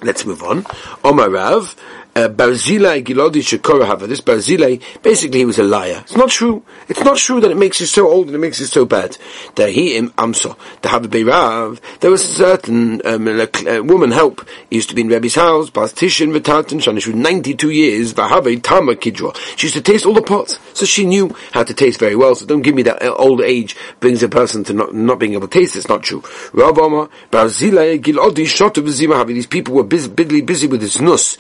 Let's 0.01 0.25
move 0.25 0.45
on. 0.45 0.67
Omar 1.03 1.31
Rav, 1.31 1.75
Barzilai 2.15 3.05
Gilodi 3.05 3.43
Shekorahava. 3.43 4.07
This 4.07 4.21
Barzilai, 4.21 4.81
basically 5.03 5.41
he 5.41 5.45
was 5.45 5.59
a 5.59 5.65
liar. 5.65 6.01
It's 6.03 6.17
not 6.17 6.31
true. 6.31 6.63
It's 6.89 7.01
not 7.01 7.17
true 7.17 7.41
that 7.41 7.51
it 7.51 7.57
makes 7.57 7.81
you 7.81 7.87
so 7.87 8.09
old 8.09 8.27
and 8.27 8.37
it 8.37 8.39
makes 8.39 8.61
you 8.61 8.67
so 8.67 8.85
bad. 8.85 9.19
Dahim 9.57 10.11
Amso. 10.11 10.57
Dahava 10.81 11.07
Beirav. 11.07 11.81
There 12.01 12.11
was 12.11 12.23
a 12.23 12.33
certain 12.33 13.05
um, 13.05 13.27
a, 13.27 13.49
a 13.67 13.83
woman 13.83 14.13
help. 14.13 14.49
He 14.71 14.77
used 14.77 14.91
to 14.91 14.95
be 14.95 15.03
in 15.03 15.09
Rebbe's 15.09 15.35
house. 15.35 15.71
Bastishin 15.71 16.37
V'Tatan 16.37 16.81
Shana. 16.81 17.03
She 17.03 17.11
was 17.11 17.19
92 17.19 17.71
years. 17.71 18.15
Vahave 18.15 18.63
Tama 18.63 18.95
Kidra. 18.95 19.37
She 19.59 19.67
used 19.67 19.75
to 19.75 19.83
taste 19.83 20.07
all 20.07 20.15
the 20.15 20.23
pots. 20.23 20.59
So 20.73 20.87
she 20.87 21.07
knew 21.07 21.35
how 21.53 21.65
to 21.65 21.75
taste 21.75 21.99
very 21.99 22.15
well. 22.15 22.35
So 22.37 22.47
don't 22.47 22.63
give 22.63 22.77
me 22.77 22.83
that 22.83 23.03
uh, 23.03 23.13
old 23.15 23.41
age 23.41 23.77
brings 23.99 24.23
a 24.23 24.29
person 24.29 24.63
to 24.65 24.73
not, 24.73 24.95
not 24.95 25.19
being 25.19 25.33
able 25.33 25.49
to 25.49 25.59
taste. 25.59 25.75
It's 25.75 25.89
not 25.89 26.05
true. 26.05 26.23
Rav 26.53 26.79
Omar, 26.79 27.09
Barzilai 27.33 28.01
Gilodi 28.01 28.45
Shotu 28.45 29.27
These 29.27 29.47
people 29.47 29.75
were 29.75 29.83
busy, 29.83 30.09
busy, 30.09 30.41
busy 30.43 30.67
with 30.69 30.81
this 30.81 31.01
nus. 31.01 31.37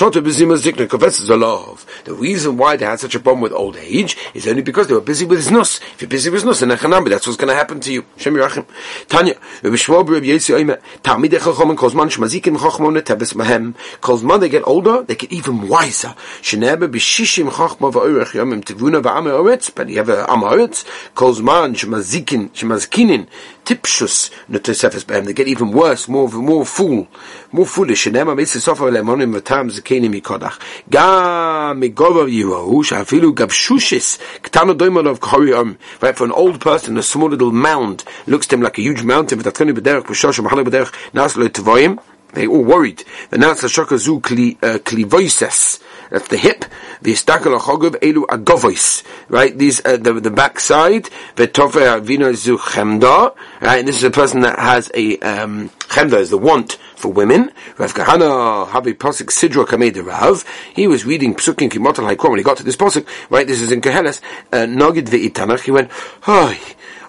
The 0.00 1.90
reason 2.16 2.56
why 2.56 2.76
they 2.76 2.86
had 2.86 3.00
such 3.00 3.14
a 3.14 3.20
problem 3.20 3.42
with 3.42 3.52
old 3.52 3.76
age 3.76 4.16
is 4.32 4.48
only 4.48 4.62
because 4.62 4.86
they 4.86 4.94
were 4.94 5.02
busy 5.02 5.26
with 5.26 5.40
his 5.40 5.50
nus. 5.50 5.78
If 5.92 6.00
you're 6.00 6.08
busy 6.08 6.30
with 6.30 6.42
his 6.42 6.46
nus, 6.46 6.60
that's 6.60 7.26
what's 7.26 7.36
going 7.36 7.48
to 7.48 7.54
happen 7.54 7.80
to 7.80 7.92
you. 7.92 8.06
Shem 8.16 8.32
Yerachim. 8.34 8.64
Tanya, 9.08 9.34
Rabbi 9.62 9.76
Shmuel 9.76 10.08
Rabbi 10.08 10.26
Yossi 10.26 10.54
Oimer, 10.58 10.80
Talmidei 11.02 11.38
Chacham 11.38 11.68
and 11.68 11.78
Kozman 11.78 12.08
Shmazikim 12.08 12.56
Chachmon 12.56 12.98
Netebes 12.98 13.34
Mahem. 13.34 13.74
Kozman, 14.00 14.40
they 14.40 14.48
get 14.48 14.66
older, 14.66 15.02
they 15.02 15.16
get 15.16 15.30
even 15.32 15.68
wiser. 15.68 16.14
Shenebe 16.40 16.88
B'shishim 16.88 17.50
Chachma 17.50 17.92
V'orech 17.92 18.32
Yomim 18.32 18.64
Tivuna 18.64 19.02
V'am 19.02 19.24
Ha'oretz, 19.24 19.70
but 19.74 19.90
you 19.90 19.98
have 19.98 20.08
a 20.08 20.24
Am 20.30 20.40
Ha'oretz, 20.40 20.86
Kozman 21.14 21.74
Shmazikin, 21.74 22.48
Shmazkinin, 22.52 23.26
Tipshus 23.66 24.30
Netesefes 24.50 25.04
Behem. 25.04 25.26
They 25.26 25.34
get 25.34 25.46
even 25.46 25.72
worse, 25.72 26.08
more, 26.08 26.28
more 26.30 26.64
fool, 26.64 27.06
more 27.52 27.66
foolish. 27.66 28.06
Shenema 28.06 28.34
Mitzvah 28.34 28.60
Sofa 28.60 28.84
Lemonim 28.84 29.38
V'tam 29.38 29.70
Zekenim 29.90 30.20
Mikodach. 30.20 30.58
Gam 30.88 31.80
Migova 31.80 32.28
Yehohu, 32.28 32.84
Shafilu 32.84 33.34
Gavshushis, 33.34 34.18
Ktano 34.40 34.76
Doimanov 34.76 35.18
Korium. 35.18 35.76
Right, 36.00 36.16
for 36.16 36.24
an 36.24 36.32
old 36.32 36.60
person, 36.60 36.96
a 36.96 37.02
small 37.02 37.28
little 37.28 37.52
mound 37.52 38.04
looks 38.26 38.46
to 38.48 38.56
him 38.56 38.62
like 38.62 38.78
a 38.78 38.82
huge 38.82 39.02
mountain, 39.02 39.38
V'tatkani 39.38 39.76
B'derech, 39.76 40.04
B'shosh, 40.04 40.44
B'halei 40.44 40.64
B'derech, 40.64 40.92
Naslo 41.12 41.48
Tvoim. 41.48 42.00
They 42.32 42.46
all 42.46 42.62
worried. 42.62 43.02
The 43.30 43.38
Nats 43.38 43.64
Shokazu 43.64 44.20
Klivoises. 44.20 45.82
That's 46.10 46.28
the 46.28 46.36
hip. 46.36 46.64
The 47.02 47.12
istakel 47.12 47.58
achogov 47.58 47.96
elu 47.96 48.24
agovois. 48.26 49.04
Right? 49.28 49.56
These 49.56 49.84
uh, 49.84 49.96
the 49.96 50.12
the 50.14 50.30
back 50.30 50.60
side. 50.60 51.08
V'tofe 51.34 52.00
avina 52.00 52.32
zu 52.36 52.56
chemda. 52.56 53.34
Right? 53.60 53.80
And 53.80 53.88
this 53.88 53.96
is 53.96 54.04
a 54.04 54.12
person 54.12 54.42
that 54.42 54.60
has 54.60 54.92
a 54.94 55.18
um, 55.18 55.70
chemda 55.88 56.20
is 56.20 56.30
the 56.30 56.38
want 56.38 56.78
for 57.00 57.12
women. 57.12 57.50
Rav 57.78 57.92
Kahana 57.94 58.68
Habi 58.68 58.94
Pasuk 58.94 59.30
Sidra 59.30 59.66
Kamed 59.66 59.96
Rav. 60.06 60.44
He 60.74 60.86
was 60.86 61.04
reading 61.04 61.34
Psukim 61.34 61.70
Kimotal 61.70 62.14
Haikrom 62.14 62.30
when 62.30 62.38
he 62.38 62.44
got 62.44 62.58
to 62.58 62.62
this 62.62 62.76
Pasuk. 62.76 63.06
Right? 63.30 63.46
This 63.46 63.60
is 63.60 63.72
in 63.72 63.80
Keheles. 63.80 64.20
Uh, 64.52 64.66
Nogid 64.66 65.06
ve'itanach. 65.08 65.60
He 65.60 65.70
went, 65.70 65.90
oh, 66.28 66.56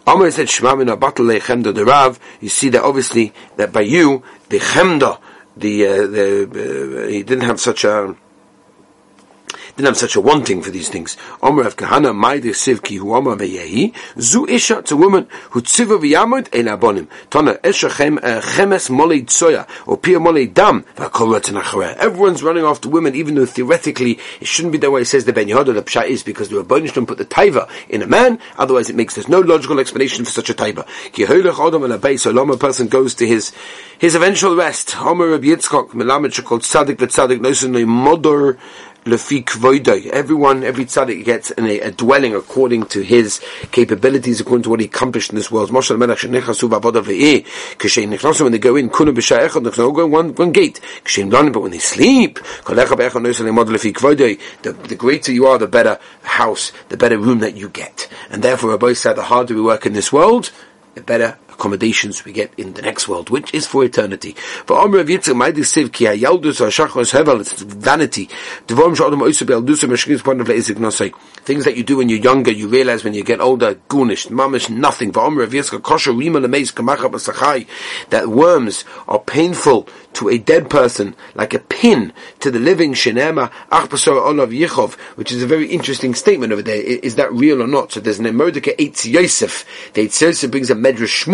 Amar 0.07 0.31
said 0.31 0.49
Shema 0.49 0.75
min 0.75 0.87
abatal 0.87 1.39
chemda 1.39 1.75
the 1.75 1.85
Rav. 1.85 2.19
You 2.39 2.49
see 2.49 2.69
that 2.69 2.83
obviously 2.83 3.33
that 3.57 3.71
by 3.71 3.81
you 3.81 4.23
the 4.49 4.57
chemda 4.59 5.19
the 5.55 5.85
uh, 5.85 6.07
the 6.07 7.03
uh, 7.03 7.07
he 7.07 7.23
didn't 7.23 7.43
have 7.43 7.59
such 7.59 7.83
a 7.83 8.15
didn't 9.75 9.87
have 9.87 9.97
such 9.97 10.15
a 10.15 10.21
wanting 10.21 10.61
for 10.61 10.69
these 10.71 10.89
things. 10.89 11.17
Omer 11.41 11.63
of 11.63 11.75
Kahana, 11.75 12.17
Maide 12.17 12.51
Sivki, 12.53 12.97
who 12.97 13.13
Omer 13.13 13.35
Veyehi, 13.35 13.93
Zu 14.19 14.45
Isha, 14.47 14.79
it's 14.79 14.91
a 14.91 14.97
woman 14.97 15.27
who 15.51 15.61
Tziva 15.61 15.99
V'yamud, 15.99 16.53
Ein 16.57 16.65
Abonim. 16.65 17.07
Tona, 17.29 17.59
Esha 17.61 17.89
Chem, 17.89 18.17
uh, 18.17 18.41
Chemes 18.41 18.89
Molei 18.89 19.25
Tsoya, 19.25 19.67
or 19.87 19.97
Pia 19.97 20.19
Molei 20.19 20.53
Dam, 20.53 20.85
Everyone's 20.97 22.43
running 22.43 22.63
after 22.63 22.89
women, 22.89 23.15
even 23.15 23.35
though 23.35 23.45
theoretically 23.45 24.19
it 24.39 24.47
shouldn't 24.47 24.71
be 24.71 24.77
that 24.79 24.91
way, 24.91 25.01
it 25.01 25.05
says 25.05 25.25
the 25.25 25.33
Ben 25.33 25.47
Yehoyada, 25.47 25.73
the 25.73 25.83
Pshat 25.83 26.07
is 26.07 26.23
because 26.23 26.49
the 26.49 26.63
Rabbanishlam 26.63 27.07
put 27.07 27.17
the 27.17 27.25
Taiva 27.25 27.69
in 27.89 28.01
a 28.01 28.07
man, 28.07 28.39
otherwise 28.57 28.89
it 28.89 28.95
makes, 28.95 29.15
there's 29.15 29.29
no 29.29 29.39
logical 29.39 29.79
explanation 29.79 30.25
for 30.25 30.31
such 30.31 30.49
a 30.49 30.53
Taiva. 30.53 30.87
Ki 31.11 31.25
Hoylech 31.25 31.53
Odom 31.53 31.85
and 31.85 32.01
Abay, 32.01 32.19
so 32.19 32.31
a 32.31 32.57
person 32.57 32.87
goes 32.87 33.15
to 33.15 33.27
his, 33.27 33.53
his 33.99 34.15
eventual 34.15 34.55
rest. 34.55 34.97
Omer 34.97 35.29
Rabbi 35.29 35.47
Yitzchok, 35.47 35.89
Melamed 35.89 36.43
called 36.43 36.61
Tzadik, 36.61 36.97
Tzadik, 36.97 37.39
Nosen, 37.39 37.71
Modor, 37.85 38.57
lefi 39.05 39.43
kvoidai. 39.43 40.07
Everyone, 40.07 40.63
every 40.63 40.85
tzaddik 40.85 41.25
gets 41.25 41.51
a, 41.57 41.79
a, 41.79 41.91
dwelling 41.91 42.35
according 42.35 42.85
to 42.85 43.01
his 43.01 43.41
capabilities, 43.71 44.39
according 44.39 44.63
to 44.63 44.69
what 44.69 44.79
he 44.79 44.85
accomplished 44.85 45.31
in 45.31 45.35
this 45.35 45.51
world. 45.51 45.71
Moshe 45.71 45.97
Melech 45.97 46.19
shenichasu 46.19 46.69
v'avoda 46.69 47.03
ve'eh. 47.03 47.45
Nichnasu 47.77 48.43
when 48.43 48.51
they 48.51 48.59
go 48.59 48.75
in, 48.75 48.89
kuna 48.89 49.11
b'shah 49.11 49.47
echad, 49.47 49.63
they 49.63 49.71
go 49.71 50.05
one 50.05 50.33
one 50.35 50.51
gate. 50.51 50.79
Danim, 51.05 51.53
but 51.53 51.61
when 51.61 51.71
they 51.71 51.79
sleep, 51.79 52.39
kolecha 52.63 52.95
be'echad 52.95 53.21
noisel 53.21 53.45
lemod 53.45 53.67
lefi 53.67 53.93
kvoidai. 53.93 54.39
The 54.61 54.73
the 54.73 54.95
greater 54.95 55.31
you 55.31 55.47
are, 55.47 55.57
the 55.57 55.67
better 55.67 55.99
house, 56.23 56.71
the 56.89 56.97
better 56.97 57.17
room 57.17 57.39
that 57.39 57.55
you 57.55 57.69
get. 57.69 58.07
And 58.29 58.43
therefore, 58.43 58.71
Rabbi 58.71 58.93
said, 58.93 59.15
the 59.15 59.23
harder 59.23 59.55
we 59.55 59.61
work 59.61 59.85
in 59.85 59.93
this 59.93 60.11
world, 60.13 60.51
the 60.95 61.01
better 61.01 61.37
accommodations 61.61 62.25
we 62.25 62.31
get 62.31 62.51
in 62.57 62.73
the 62.73 62.81
next 62.81 63.07
world, 63.07 63.29
which 63.29 63.53
is 63.53 63.67
for 63.67 63.85
eternity. 63.85 64.31
For 64.65 64.79
Omer 64.79 64.99
of 64.99 65.07
Yitzchak, 65.07 65.35
my 65.35 65.51
disiv 65.51 65.93
ki 65.93 66.05
hevel, 66.05 67.39
it's 67.39 67.61
vanity. 67.61 68.29
Point 70.23 70.41
of. 70.41 70.51
Things 71.43 71.65
that 71.65 71.77
you 71.77 71.83
do 71.83 71.97
when 71.97 72.09
you're 72.09 72.19
younger, 72.19 72.51
you 72.51 72.67
realize 72.67 73.03
when 73.03 73.13
you 73.13 73.23
get 73.23 73.39
older, 73.39 73.75
gunish, 73.89 74.27
mamish, 74.27 74.69
nothing. 74.69 75.11
For 75.11 75.21
Omer 75.21 75.43
of 75.43 75.51
Yitzchak, 75.51 75.83
kosher 75.83 76.13
rima 76.13 76.39
kamacha 76.39 77.11
b'sachai, 77.11 77.67
that 78.09 78.27
worms 78.27 78.83
are 79.07 79.19
painful 79.19 79.87
to 80.13 80.29
a 80.29 80.37
dead 80.37 80.69
person, 80.69 81.15
like 81.35 81.53
a 81.53 81.59
pin 81.59 82.13
to 82.39 82.51
the 82.51 82.59
living 82.59 82.91
olav 82.91 84.49
yichov, 84.49 84.93
which 85.15 85.31
is 85.31 85.41
a 85.41 85.47
very 85.47 85.67
interesting 85.67 86.13
statement 86.13 86.51
over 86.51 86.61
there. 86.61 86.75
Is 86.75 87.15
that 87.15 87.31
real 87.31 87.61
or 87.61 87.67
not? 87.67 87.91
So 87.91 87.99
there's 87.99 88.19
an 88.19 88.25
Eitz 88.25 89.09
Yosef. 89.09 89.65
The 89.93 90.07
Eitz 90.07 90.21
Yosef 90.21 90.51
brings 90.51 90.69
a 90.69 90.75
Medrash 90.75 91.27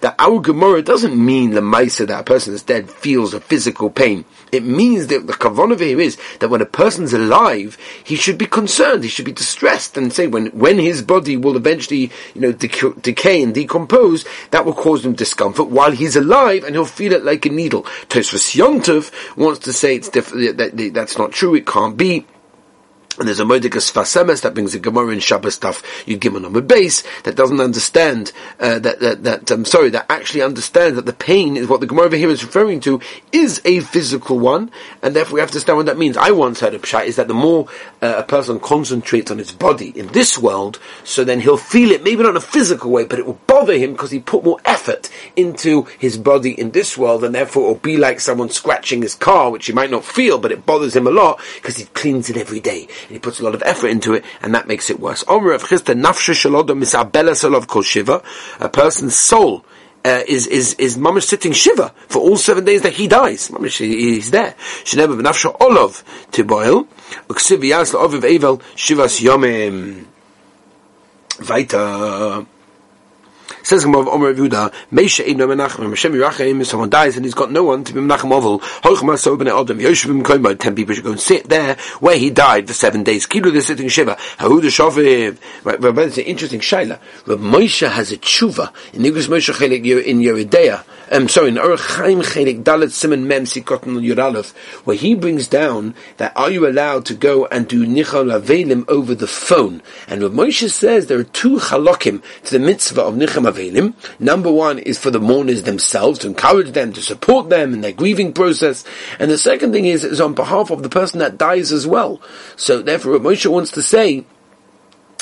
That 0.00 0.14
our 0.18 0.40
Gemara 0.40 0.82
doesn't 0.82 1.16
mean 1.16 1.50
the 1.50 1.60
Maisa 1.60 2.06
that 2.06 2.20
a 2.20 2.24
person 2.24 2.54
is 2.54 2.62
dead 2.62 2.90
feels 2.90 3.34
a 3.34 3.40
physical 3.40 3.90
pain. 3.90 4.24
It 4.52 4.62
means 4.62 5.08
that 5.08 5.26
the 5.26 5.32
kavanah 5.32 5.80
here 5.80 6.00
is 6.00 6.16
that 6.38 6.50
when 6.50 6.60
a 6.60 6.66
person's 6.66 7.12
alive, 7.12 7.76
he 8.04 8.16
should 8.16 8.38
be 8.38 8.46
concerned, 8.46 9.02
he 9.02 9.10
should 9.10 9.24
be 9.24 9.32
distressed, 9.32 9.96
and 9.96 10.12
say 10.12 10.26
when 10.26 10.46
when 10.48 10.78
his 10.78 11.02
body 11.02 11.36
will 11.36 11.56
eventually, 11.56 12.10
you 12.34 12.40
know, 12.40 12.52
dec- 12.52 13.02
decay 13.02 13.42
and 13.42 13.54
decompose, 13.54 14.24
that 14.52 14.64
will 14.64 14.74
cause 14.74 15.04
him 15.04 15.14
discomfort 15.14 15.68
while 15.68 15.90
he's 15.90 16.16
alive, 16.16 16.62
and 16.64 16.74
he'll 16.74 16.84
feel 16.84 17.12
it 17.12 17.24
like 17.24 17.44
a 17.46 17.50
needle. 17.50 17.82
Tosfos 18.08 18.54
Yontov 18.54 19.10
wants 19.36 19.60
to 19.60 19.72
say 19.72 19.96
it's 19.96 20.08
diff- 20.08 20.30
that, 20.30 20.90
that's 20.94 21.18
not 21.18 21.32
true, 21.32 21.54
it 21.54 21.66
can't 21.66 21.96
be. 21.96 22.24
And 23.18 23.26
there's 23.26 23.40
a 23.40 23.44
Modikas 23.44 23.90
Fasemes 23.90 24.42
that 24.42 24.52
brings 24.52 24.74
a 24.74 24.78
Gemara 24.78 25.08
in 25.08 25.20
Shabbos 25.20 25.54
stuff 25.54 25.82
you 26.06 26.18
give 26.18 26.36
on 26.36 26.44
a 26.44 26.60
base 26.60 27.02
that 27.24 27.34
doesn't 27.34 27.60
understand 27.60 28.32
uh, 28.60 28.78
that 28.80 29.00
that, 29.00 29.24
that 29.24 29.50
I'm 29.50 29.60
um, 29.60 29.64
sorry 29.64 29.88
that 29.90 30.06
actually 30.10 30.42
understands 30.42 30.96
that 30.96 31.06
the 31.06 31.14
pain 31.14 31.56
is 31.56 31.66
what 31.66 31.80
the 31.80 31.86
Gemara 31.86 32.06
over 32.06 32.16
here 32.16 32.28
is 32.28 32.44
referring 32.44 32.80
to 32.80 33.00
is 33.32 33.62
a 33.64 33.80
physical 33.80 34.38
one, 34.38 34.70
and 35.02 35.16
therefore 35.16 35.34
we 35.34 35.40
have 35.40 35.50
to 35.50 35.54
understand 35.54 35.78
what 35.78 35.86
that 35.86 35.96
means. 35.96 36.16
I 36.16 36.30
once 36.32 36.60
heard 36.60 36.74
a 36.74 36.78
pshat 36.78 37.06
is 37.06 37.16
that 37.16 37.28
the 37.28 37.34
more 37.34 37.68
uh, 38.02 38.16
a 38.18 38.22
person 38.22 38.60
concentrates 38.60 39.30
on 39.30 39.38
his 39.38 39.52
body 39.52 39.98
in 39.98 40.08
this 40.08 40.36
world, 40.36 40.78
so 41.04 41.24
then 41.24 41.40
he'll 41.40 41.56
feel 41.56 41.92
it 41.92 42.04
maybe 42.04 42.22
not 42.22 42.30
in 42.30 42.36
a 42.36 42.40
physical 42.40 42.90
way, 42.90 43.04
but 43.04 43.18
it 43.18 43.24
will 43.24 43.40
bother 43.46 43.78
him 43.78 43.92
because 43.92 44.10
he 44.10 44.20
put 44.20 44.44
more 44.44 44.58
effort 44.66 45.08
into 45.36 45.84
his 45.98 46.18
body 46.18 46.52
in 46.52 46.72
this 46.72 46.98
world, 46.98 47.24
and 47.24 47.34
therefore 47.34 47.64
it 47.64 47.68
will 47.68 47.74
be 47.76 47.96
like 47.96 48.20
someone 48.20 48.50
scratching 48.50 49.00
his 49.00 49.14
car, 49.14 49.50
which 49.50 49.66
he 49.66 49.72
might 49.72 49.90
not 49.90 50.04
feel, 50.04 50.38
but 50.38 50.52
it 50.52 50.66
bothers 50.66 50.94
him 50.94 51.06
a 51.06 51.10
lot 51.10 51.40
because 51.54 51.78
he 51.78 51.86
cleans 51.86 52.28
it 52.28 52.36
every 52.36 52.60
day 52.60 52.86
he 53.08 53.18
puts 53.18 53.40
a 53.40 53.44
lot 53.44 53.54
of 53.54 53.62
effort 53.64 53.88
into 53.88 54.14
it, 54.14 54.24
and 54.42 54.54
that 54.54 54.66
makes 54.68 54.90
it 54.90 55.00
worse. 55.00 55.24
A 58.60 58.68
person's 58.68 59.18
soul 59.18 59.64
uh, 60.06 60.22
is 60.28 60.46
is 60.46 60.74
is 60.74 60.96
mamish 60.96 61.24
sitting 61.24 61.52
shiva 61.52 61.92
for 62.08 62.20
all 62.20 62.36
seven 62.36 62.64
days 62.64 62.82
that 62.82 62.92
he 62.92 63.08
dies. 63.08 63.48
Mamish, 63.48 63.78
he's 63.78 64.30
there. 64.30 64.54
Sheneba 64.84 65.20
b'nafsho 65.20 65.58
olov 65.58 66.04
tiboil 66.30 66.86
uksiv 67.28 67.64
yas 67.64 67.92
la'oviv 67.92 68.22
evel 68.22 68.60
shivas 68.76 69.20
yomim. 69.20 70.06
Weiter. 71.48 72.46
Says 73.66 73.82
Gemara 73.82 74.08
Omer 74.10 74.32
Yehuda, 74.32 74.72
Meisha 74.92 75.28
Ein 75.28 75.38
Menachem, 75.38 75.88
Hashem 75.88 76.12
Yerachim, 76.12 76.64
someone 76.64 76.88
dies 76.88 77.16
and 77.16 77.24
he's 77.24 77.34
got 77.34 77.50
no 77.50 77.64
one 77.64 77.82
to 77.82 77.92
be 77.92 77.98
Menachem 77.98 78.30
Oval, 78.32 78.60
Hochma 78.60 79.18
So 79.18 79.36
Ben 79.36 79.48
Adam, 79.48 79.80
Yoshvim 79.80 80.22
Koimo, 80.22 80.56
ten 80.56 80.76
people 80.76 80.94
should 80.94 81.02
go 81.02 81.10
and 81.10 81.18
sit 81.18 81.48
there 81.48 81.74
where 81.98 82.16
he 82.16 82.30
died 82.30 82.68
for 82.68 82.74
seven 82.74 83.02
days. 83.02 83.26
Kilu 83.26 83.52
the 83.52 83.60
sitting 83.60 83.88
Shiva, 83.88 84.14
Hahuda 84.38 84.70
Shoviv. 84.70 85.38
Right, 85.64 85.80
but 85.80 85.98
it's 85.98 86.16
an 86.16 86.26
interesting 86.26 86.60
Shaila. 86.60 87.00
Rav 87.26 87.40
Moshe 87.40 87.90
has 87.90 88.12
a 88.12 88.16
tshuva 88.18 88.72
in 88.94 89.02
Igros 89.02 89.26
Moshe 89.26 89.52
Chelik 89.52 90.04
in 90.04 90.20
Yeridea, 90.20 90.84
um, 91.10 91.28
sorry, 91.28 91.48
in 91.48 91.56
Orach 91.56 91.96
Chaim 91.96 92.20
Chelik 92.20 92.62
Dalet 92.62 92.92
Simon 92.92 93.26
Mem 93.26 93.46
Sikotan 93.46 94.00
Yuralef, 94.00 94.54
where 94.84 94.96
he 94.96 95.16
brings 95.16 95.48
down 95.48 95.96
that 96.18 96.32
are 96.36 96.52
you 96.52 96.68
allowed 96.68 97.04
to 97.06 97.14
go 97.14 97.46
and 97.46 97.66
do 97.66 97.84
Nichol 97.84 98.26
Avelim 98.26 98.88
over 98.88 99.16
the 99.16 99.26
phone? 99.26 99.82
And 100.06 100.22
Rav 100.22 100.30
Moshe 100.30 100.70
says 100.70 101.08
there 101.08 101.18
are 101.18 101.24
two 101.24 101.56
halakim 101.56 102.22
to 102.44 102.52
the 102.52 102.64
mitzvah 102.64 103.02
of 103.02 103.16
Nichol 103.16 103.55
Avelim. 103.56 103.94
Number 104.20 104.50
one 104.52 104.78
is 104.78 104.98
for 104.98 105.10
the 105.10 105.20
mourners 105.20 105.62
themselves, 105.64 106.18
to 106.20 106.28
encourage 106.28 106.72
them, 106.72 106.92
to 106.92 107.02
support 107.02 107.48
them 107.48 107.72
in 107.72 107.80
their 107.80 107.92
grieving 107.92 108.32
process. 108.32 108.84
And 109.18 109.30
the 109.30 109.38
second 109.38 109.72
thing 109.72 109.86
is, 109.86 110.04
is 110.04 110.20
on 110.20 110.34
behalf 110.34 110.70
of 110.70 110.82
the 110.82 110.88
person 110.88 111.18
that 111.20 111.38
dies 111.38 111.72
as 111.72 111.86
well. 111.86 112.20
So 112.56 112.82
therefore, 112.82 113.18
Moshe 113.18 113.50
wants 113.50 113.72
to 113.72 113.82
say, 113.82 114.24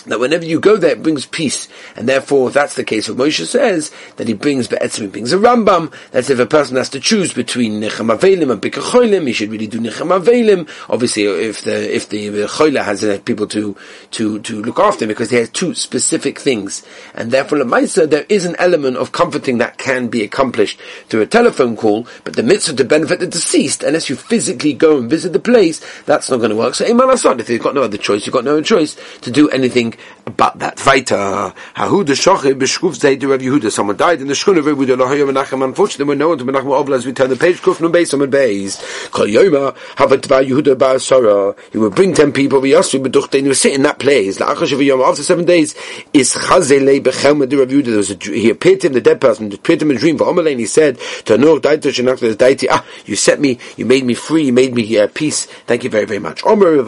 that 0.07 0.21
whenever 0.21 0.45
you 0.45 0.61
go 0.61 0.77
there, 0.77 0.93
it 0.93 1.03
brings 1.03 1.27
peace. 1.27 1.69
And 1.97 2.09
therefore, 2.09 2.51
that's 2.51 2.75
the 2.75 2.85
case, 2.85 3.09
what 3.09 3.19
Moshe 3.19 3.47
says, 3.47 3.91
that 4.17 4.29
he 4.29 4.35
brings 4.35 4.69
Be'etzim, 4.69 5.03
he 5.03 5.07
brings 5.07 5.33
a 5.33 5.39
Rambam, 5.39 5.93
that's 6.11 6.31
if 6.31 6.39
a 6.39 6.47
person 6.47 6.77
has 6.77 6.89
to 6.91 7.01
choose 7.01 7.33
between 7.33 7.81
Nechem 7.81 8.17
Avelim 8.17 8.51
and 8.51 8.61
Bika 8.61 8.83
Cholim, 8.83 9.27
he 9.27 9.33
should 9.33 9.51
really 9.51 9.67
do 9.67 9.81
Nechem 9.81 10.19
Avelim. 10.19 10.69
Obviously, 10.89 11.25
if 11.25 11.63
the, 11.63 11.95
if 11.95 12.09
the 12.09 12.29
Choila 12.29 12.85
has 12.85 13.03
uh, 13.03 13.19
people 13.25 13.47
to, 13.49 13.77
to, 14.13 14.41
to 14.41 14.63
look 14.63 14.79
after 14.79 15.05
him, 15.05 15.09
because 15.09 15.31
he 15.31 15.37
has 15.37 15.51
two 15.51 15.75
specific 15.75 16.39
things. 16.39 16.85
And 17.15 17.31
therefore, 17.31 17.59
Lamaisa, 17.59 18.09
there 18.09 18.27
is 18.29 18.45
an 18.45 18.57
element 18.59 18.97
of 18.97 19.13
comforting 19.13 19.59
that 19.59 19.79
can 19.79 20.09
be 20.09 20.23
accomplished 20.23 20.81
through 21.09 21.23
a 21.23 21.27
telephone 21.27 21.77
call, 21.77 22.07
but 22.25 22.37
the 22.37 22.43
mitzvah 22.43 22.77
to 22.77 22.85
benefit 22.85 23.21
the 23.21 23.27
deceased, 23.27 23.83
unless 23.83 24.11
you 24.11 24.17
physically 24.17 24.73
go 24.73 24.99
and 24.99 25.09
visit 25.09 25.33
the 25.33 25.39
place, 25.39 25.81
that's 26.03 26.31
not 26.31 26.39
going 26.39 26.51
to 26.51 26.57
work. 26.57 26.75
So, 26.75 26.87
Iman 26.87 27.11
if 27.15 27.49
you've 27.49 27.63
got 27.63 27.75
no 27.75 27.83
other 27.83 27.97
choice, 27.97 28.27
you've 28.27 28.33
got 28.33 28.45
no 28.45 28.61
choice 28.61 28.97
to 29.21 29.31
do 29.31 29.49
anything 29.51 29.94
about 30.27 30.59
that. 30.59 30.85
Weiter, 30.87 31.53
Hahu 31.77 32.05
beschruf 32.05 32.95
zei 32.97 33.17
de 33.17 33.27
Rav 33.27 33.41
Yehuda. 33.41 33.71
Someone 33.71 33.97
died 33.97 34.21
in 34.21 34.29
the 34.29 34.35
Shchun 34.35 34.59
of 34.59 34.67
Rav 34.67 34.77
Yehuda 34.77 34.97
Lohayim 34.97 35.33
Menachem. 35.33 35.65
Unfortunately, 35.65 36.15
no 36.17 36.29
one 36.29 36.39
to 36.39 36.45
Menachem 36.45 36.65
Obla 36.65 36.97
as 36.97 37.07
we 37.07 37.13
turn 37.13 37.31
the 37.31 37.37
page, 37.37 37.61
Kuf 37.61 37.81
Nun 37.81 37.93
Beis 37.93 38.13
Amad 38.15 38.31
Beis. 38.31 39.11
Kol 39.11 39.27
Yoma, 39.27 39.75
Havat 39.97 40.21
Tva 40.23 40.47
Yehuda 40.47 40.79
Ba 40.79 40.99
Sora. 40.99 41.55
He 41.73 41.79
would 41.79 41.95
bring 41.95 42.15
ten 42.15 42.33
people, 42.33 42.61
V'yasu 42.61 43.05
B'duch, 43.05 43.31
they 43.31 43.43
would 43.43 43.57
sit 43.57 43.75
in 43.75 43.83
that 43.83 43.99
place. 43.99 44.39
La'achash 44.39 44.73
of 44.73 44.83
Yom, 44.83 45.01
after 45.01 45.23
seven 45.23 45.45
days, 45.45 45.75
is 46.13 46.37
Rav 46.37 46.63
Yehuda. 46.63 47.85
There 47.85 47.97
was 47.97 48.11
a, 48.11 48.15
he 48.15 48.51
appeared 48.51 48.81
to 48.83 48.87
him, 48.89 48.93
the 48.95 49.01
dead 49.01 49.21
person, 49.21 49.53
appeared 49.53 49.81
to 49.81 49.85
him 49.85 49.91
in 49.93 49.97
a 49.97 50.01
dream. 50.01 50.19
V'omalein, 50.19 50.59
he 50.59 50.67
said, 50.67 50.99
Tanur 50.99 51.61
Daita 51.61 51.93
Shenach 51.93 52.19
Daiti, 52.35 52.67
ah, 52.71 52.85
you 53.07 53.17
set 53.17 53.41
me, 53.41 53.59
you 53.77 53.85
made 53.85 54.05
me 54.05 54.15
free, 54.15 54.47
you 54.47 54.53
made 54.53 54.75
me 54.75 54.99
uh, 54.99 55.09
peace. 55.13 55.47
Thank 55.67 55.85
you 55.85 55.91
very, 55.91 56.05
very 56.05 56.21
much. 56.21 56.43
Omer 56.45 56.83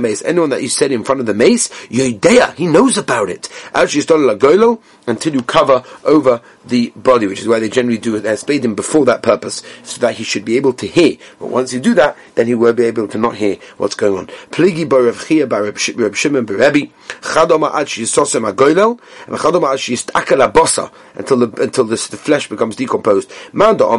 Mace. 0.00 0.22
Anyone 0.24 0.50
that 0.50 0.62
you 0.62 0.68
said 0.68 0.92
in 0.92 1.04
front 1.04 1.20
of 1.20 1.26
the 1.26 1.34
mace, 1.34 1.68
Yodea, 1.88 2.54
he 2.54 2.66
knows 2.66 2.98
about 2.98 3.30
it. 3.30 3.48
Actually, 3.74 4.02
Stola 4.02 4.78
until 5.06 5.34
you 5.34 5.42
cover 5.42 5.84
over 6.04 6.40
the 6.64 6.90
body, 6.96 7.26
which 7.26 7.40
is 7.40 7.48
why 7.48 7.58
they 7.58 7.68
generally 7.68 7.98
do 7.98 8.16
it 8.16 8.24
as 8.24 8.42
spadim 8.42 8.74
before 8.74 9.04
that 9.04 9.22
purpose, 9.22 9.62
so 9.82 10.00
that 10.00 10.14
he 10.14 10.24
should 10.24 10.44
be 10.44 10.56
able 10.56 10.72
to 10.72 10.86
hear. 10.86 11.16
But 11.38 11.48
once 11.48 11.72
you 11.72 11.80
do 11.80 11.94
that, 11.94 12.16
then 12.34 12.46
he 12.46 12.54
will 12.54 12.72
be 12.72 12.84
able 12.84 13.08
to 13.08 13.18
not 13.18 13.36
hear 13.36 13.58
what's 13.76 13.94
going 13.94 14.16
on. 14.18 14.26
Pligi 14.50 14.88
Chia 15.26 16.14
Shimon 16.14 16.46
Chadoma 16.46 17.74
and 19.26 19.36
Chadoma 19.38 20.90
until 21.16 21.36
the, 21.38 21.62
until 21.62 21.84
this, 21.84 22.08
the 22.08 22.16
flesh 22.16 22.48
becomes 22.48 22.76
decomposed. 22.76 23.30
Manda 23.52 23.84
the 23.84 23.90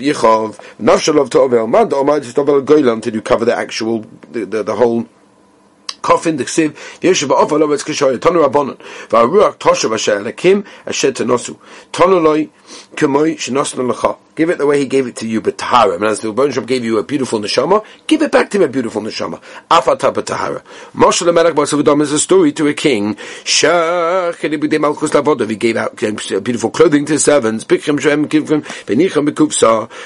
Yichov, 0.00 0.58
Manda 1.68 2.92
until 2.92 3.14
you 3.14 3.22
cover 3.22 3.44
the 3.44 3.56
actual, 3.56 4.04
the, 4.32 4.44
the, 4.44 4.62
the 4.62 4.74
whole 4.74 4.95
coffin 6.06 6.36
ksiv 6.38 6.70
yeshiva 7.02 7.34
of 7.42 7.50
alav 7.50 7.74
es 7.74 7.82
kishoy 7.82 8.18
tonu 8.18 8.38
rabbanon 8.46 8.78
va 9.10 9.24
ruach 9.26 9.58
toshav 9.58 9.92
asher 9.94 10.20
lekim 10.20 10.64
asher 10.86 11.12
tenosu. 11.12 11.56
Tonu 11.92 12.22
loy 12.22 12.48
kemoy 12.96 13.36
shenosnu 13.36 13.82
lecha 13.90 14.16
Give 14.36 14.50
it 14.50 14.58
the 14.58 14.66
way 14.66 14.78
he 14.78 14.86
gave 14.86 15.06
it 15.06 15.16
to 15.16 15.26
you, 15.26 15.40
but 15.40 15.56
tahara. 15.56 15.94
And 15.94 16.04
as 16.04 16.20
the 16.20 16.30
Rebbeinu 16.30 16.66
gave 16.66 16.84
you 16.84 16.98
a 16.98 17.02
beautiful 17.02 17.40
neshama, 17.40 17.82
give 18.06 18.20
it 18.20 18.30
back 18.30 18.50
to 18.50 18.58
him 18.58 18.64
a 18.64 18.68
beautiful 18.68 19.00
neshama. 19.00 19.40
Afata 19.70 20.12
tahara. 20.24 20.62
Moshe 20.94 21.26
Lemelech 21.26 21.54
Basavidam 21.54 22.02
is 22.02 22.12
a 22.12 22.18
story 22.18 22.52
to 22.52 22.68
a 22.68 22.74
king. 22.74 23.16
He 25.48 25.56
gave 25.56 25.76
out 25.76 25.96
beautiful 25.96 26.70
clothing 26.70 27.06
to 27.06 27.18
servants. 27.18 27.64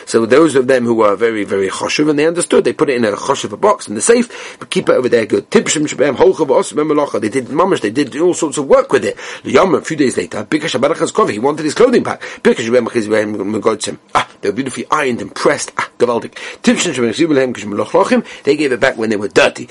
So 0.07 0.27
those 0.27 0.55
of 0.55 0.69
them 0.69 0.85
who 0.85 0.95
were 0.95 1.17
very, 1.17 1.43
very 1.43 1.69
choshev, 1.69 2.09
and 2.09 2.17
they 2.17 2.27
understood, 2.27 2.63
they 2.63 2.73
put 2.73 2.89
it 2.89 2.99
in 2.99 3.05
a 3.05 3.11
choshev 3.13 3.61
box 3.61 3.89
in 3.89 3.97
the 3.97 4.01
safe, 4.01 4.57
but 4.61 4.71
keep 4.71 4.89
it 4.89 4.93
over 4.93 5.09
there 5.09 5.27
good. 5.27 5.51
They 5.51 5.61
did 5.61 5.81
mamash, 5.81 7.81
they 7.81 7.91
did 7.91 8.17
all 8.17 8.35
sorts 8.35 8.59
of 8.59 8.69
work 8.69 8.93
with 8.93 9.05
it. 9.05 9.17
A 9.45 9.83
few 9.83 9.97
days 9.97 10.17
later, 10.17 10.47
he 10.51 11.39
wanted 11.41 11.65
his 11.65 11.75
clothing 11.75 12.05
back. 12.05 12.23
Ah, 14.21 14.29
they 14.43 14.51
were 14.51 14.55
beautifully 14.55 14.87
ironed 14.91 15.23
and 15.23 15.35
pressed. 15.35 15.73
Ah, 15.79 15.89
gewaltig. 15.99 16.35
They 18.45 18.57
gave 18.57 18.73
it 18.73 18.81
back 18.81 18.99
when 18.99 19.09
they 19.09 19.17
were 19.17 19.29
dirty. 19.29 19.67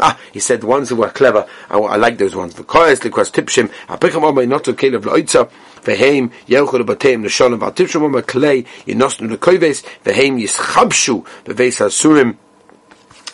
Ah, 0.00 0.18
he 0.32 0.40
said 0.40 0.60
the 0.62 0.66
ones 0.66 0.88
who 0.88 0.96
were 0.96 1.10
clever. 1.10 1.46
I, 1.68 1.78
I 1.78 1.96
like 1.96 2.16
those 2.16 2.34
ones. 2.34 2.54
tipshim. 2.54 3.70
I 3.88 3.96
pick 3.96 4.12
them 4.12 4.24
up 4.24 4.34
by 4.34 4.46
not 4.46 4.64
to 4.64 4.72
kill 4.72 4.94
of 4.94 5.04
loitza. 5.04 5.50
Veheim 5.82 6.30
yelchol 6.48 6.86
bateim 6.86 7.22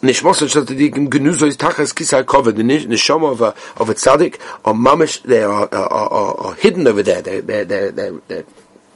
Nishmos 0.00 0.42
and 0.42 0.68
Tzaddikim 0.68 1.08
Genuzo 1.08 1.46
is 1.46 1.56
Tachas 1.56 1.94
Kisai 1.94 2.22
Kova, 2.22 2.54
the 2.54 2.62
Nishama 2.62 3.32
of 3.32 3.40
a, 3.40 3.54
of 3.80 3.88
a 3.88 3.94
Tzaddik, 3.94 4.40
or 4.64 4.74
Mamish, 4.74 5.22
they 5.22 5.42
are, 5.42 5.68
are, 5.72 5.92
are, 5.92 6.36
are 6.38 6.54
hidden 6.54 6.86
over 6.86 7.02
there, 7.02 7.22
they're, 7.22 7.40
they're, 7.40 7.64
they're, 7.64 7.90
they're, 7.90 8.20
they're 8.28 8.44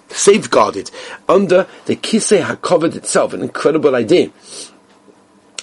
safeguarded 0.09 0.91
under 1.29 1.67
the 1.87 1.97
Kisei 1.97 2.43
HaKovod 2.43 2.97
itself, 2.97 3.33
an 3.33 3.43
incredible 3.43 3.95
idea 3.95 4.31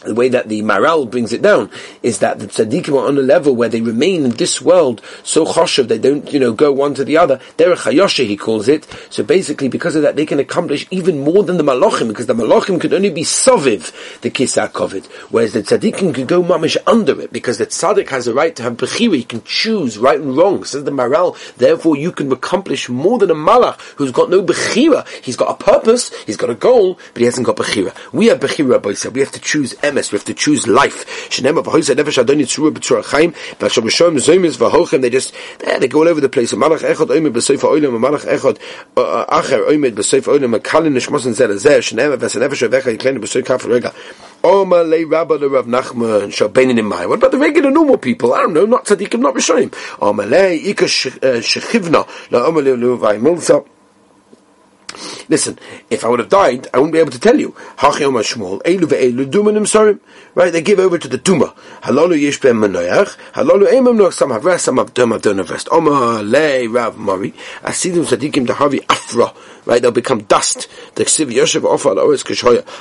the 0.08 0.16
way 0.16 0.30
that 0.30 0.50
the 0.50 0.62
Maharal 0.62 1.10
brings 1.10 1.34
it 1.34 1.42
down 1.42 1.70
is 2.04 2.20
that 2.20 2.40
the 2.40 2.48
tzaddikim 2.48 2.94
are 2.94 3.08
on 3.08 3.18
a 3.18 3.22
level 3.22 3.56
where 3.56 3.70
they 3.70 3.82
remain 3.82 4.26
in 4.26 4.32
this 4.32 4.62
world 4.62 5.02
so 5.24 5.46
choshev, 5.46 5.88
they 5.88 5.98
don't, 5.98 6.32
you 6.32 6.40
know, 6.40 6.54
go 6.54 6.72
one 6.72 6.94
to 6.96 7.04
the 7.04 7.18
other. 7.18 7.40
Derech 7.58 7.78
hayoshe, 7.78 8.26
he 8.26 8.38
calls 8.38 8.68
it. 8.68 8.88
So 9.10 9.24
basically, 9.24 9.68
because 9.68 9.96
of 9.96 10.02
that, 10.04 10.16
they 10.16 10.26
can 10.26 10.40
accomplish 10.40 10.88
even 10.92 11.24
more 11.24 11.44
than 11.44 11.58
the 11.58 11.64
malachim, 11.64 12.08
because 12.08 12.26
the 12.26 12.34
malachim 12.34 12.80
could 12.80 12.94
only 12.94 13.10
be 13.10 13.24
soviv, 13.24 14.22
the 14.22 14.30
kisa 14.30 14.68
kovid, 14.68 15.06
whereas 15.30 15.54
the 15.54 15.64
tzaddikim 15.64 16.14
could 16.14 16.28
go 16.28 16.44
mamish 16.44 16.78
under 16.88 17.20
it, 17.22 17.34
because 17.34 17.58
the 17.58 17.68
tzaddik 17.68 18.10
has 18.10 18.28
a 18.28 18.34
right 18.34 18.56
to 18.56 18.64
have 18.64 18.78
bechira, 18.78 19.16
he 19.16 19.24
can 19.24 19.44
choose 19.44 19.98
right 19.98 20.20
and 20.20 20.38
wrong, 20.38 20.64
says 20.64 20.84
the 20.84 20.92
Maharal. 20.92 21.36
Therefore, 21.56 21.96
you 21.98 22.12
can 22.12 22.32
accomplish 22.32 22.90
more 22.90 23.18
than 23.18 23.32
a 23.32 23.36
malach 23.36 23.80
who's 23.98 24.12
got 24.12 24.30
no 24.30 24.44
bechira. 24.44 25.08
He's 25.24 25.36
got 25.36 25.50
a 25.50 25.64
purpose, 25.64 26.14
he's 26.26 26.38
got 26.38 26.50
a 26.50 26.56
goal, 26.56 27.00
but 27.14 27.20
he 27.20 27.26
hasn't 27.26 27.46
got 27.46 27.58
bechira. 27.58 27.94
We 28.14 28.28
have 28.28 28.40
bechira, 28.40 28.82
boy, 28.82 28.96
we 29.12 29.20
have 29.22 29.32
to 29.32 29.40
choose 29.40 29.76
emes. 29.98 30.12
We 30.12 30.18
have 30.18 30.26
to 30.26 30.34
choose 30.34 30.68
life. 30.68 31.30
They 34.92 35.10
just 35.10 35.34
eh, 35.64 35.80
they 35.80 35.88
go 35.88 36.00
all 36.00 36.08
over 36.08 36.22
the 36.22 36.30
place. 36.30 36.54
Malach 36.54 36.82
ha'olim, 36.82 38.00
malach 38.00 38.26
uh, 38.26 38.54
uh, 39.02 39.42
acher 39.42 39.68
v'es 39.68 40.08
nefesh 42.38 42.98
yiklenu 42.98 43.20
b'seif 43.20 43.46
kaf 43.46 43.66
rega. 43.66 43.94
Le 44.44 45.06
Rabba 45.06 45.34
le 45.34 45.50
Rav. 45.50 45.68
What 45.68 47.18
about 47.18 47.32
the 47.32 47.38
regular 47.38 47.72
normal 47.72 47.98
people? 47.98 48.34
I 48.34 48.42
don't 48.42 48.54
know, 48.54 48.66
not 48.66 48.86
tzaddikim, 48.86 49.20
not 49.20 49.36
rishonim. 49.36 49.74
Oma 50.02 50.26
le 50.26 50.54
ika 50.54 50.86
shechivna 50.86 52.06
le. 52.32 53.77
Listen, 55.30 55.60
if 55.90 56.06
I 56.06 56.08
would 56.08 56.20
have 56.20 56.30
died, 56.30 56.68
I 56.74 56.78
wouldn't 56.78 56.94
be 56.94 57.00
able 57.00 57.12
to 57.12 57.20
tell 57.20 57.38
you. 57.38 57.54
Right, 60.36 60.54
they 60.54 60.62
give 60.62 60.80
over 60.80 60.98
to 60.98 61.08
the 61.08 61.18
Duma. 61.18 61.54
Halalu 61.82 62.22
yesh 62.22 62.40
manoyach, 62.40 63.18
halalu 63.34 63.68
emam 63.68 63.98
noch, 63.98 64.14
some 64.14 64.32
have 64.32 64.46
rest, 64.46 64.66
some 64.66 64.78
have 64.78 64.94
don't 64.94 65.12
have 65.12 65.50
rest. 65.50 65.68
Oma 65.72 66.22
le 66.24 66.70
Rav 66.70 66.98
Mari, 66.98 67.34
asidim 67.64 68.06
tzadikim 68.06 68.48
dahavi 68.48 68.80
afra. 68.90 69.34
Right, 69.66 69.82
they'll 69.82 69.92
become 69.92 70.24
dust. 70.24 70.70
The 70.96 71.04
ksiv 71.04 71.34
yoshev 71.34 71.64
ofa 71.64 71.90
al 71.90 71.98
oretz. 71.98 72.24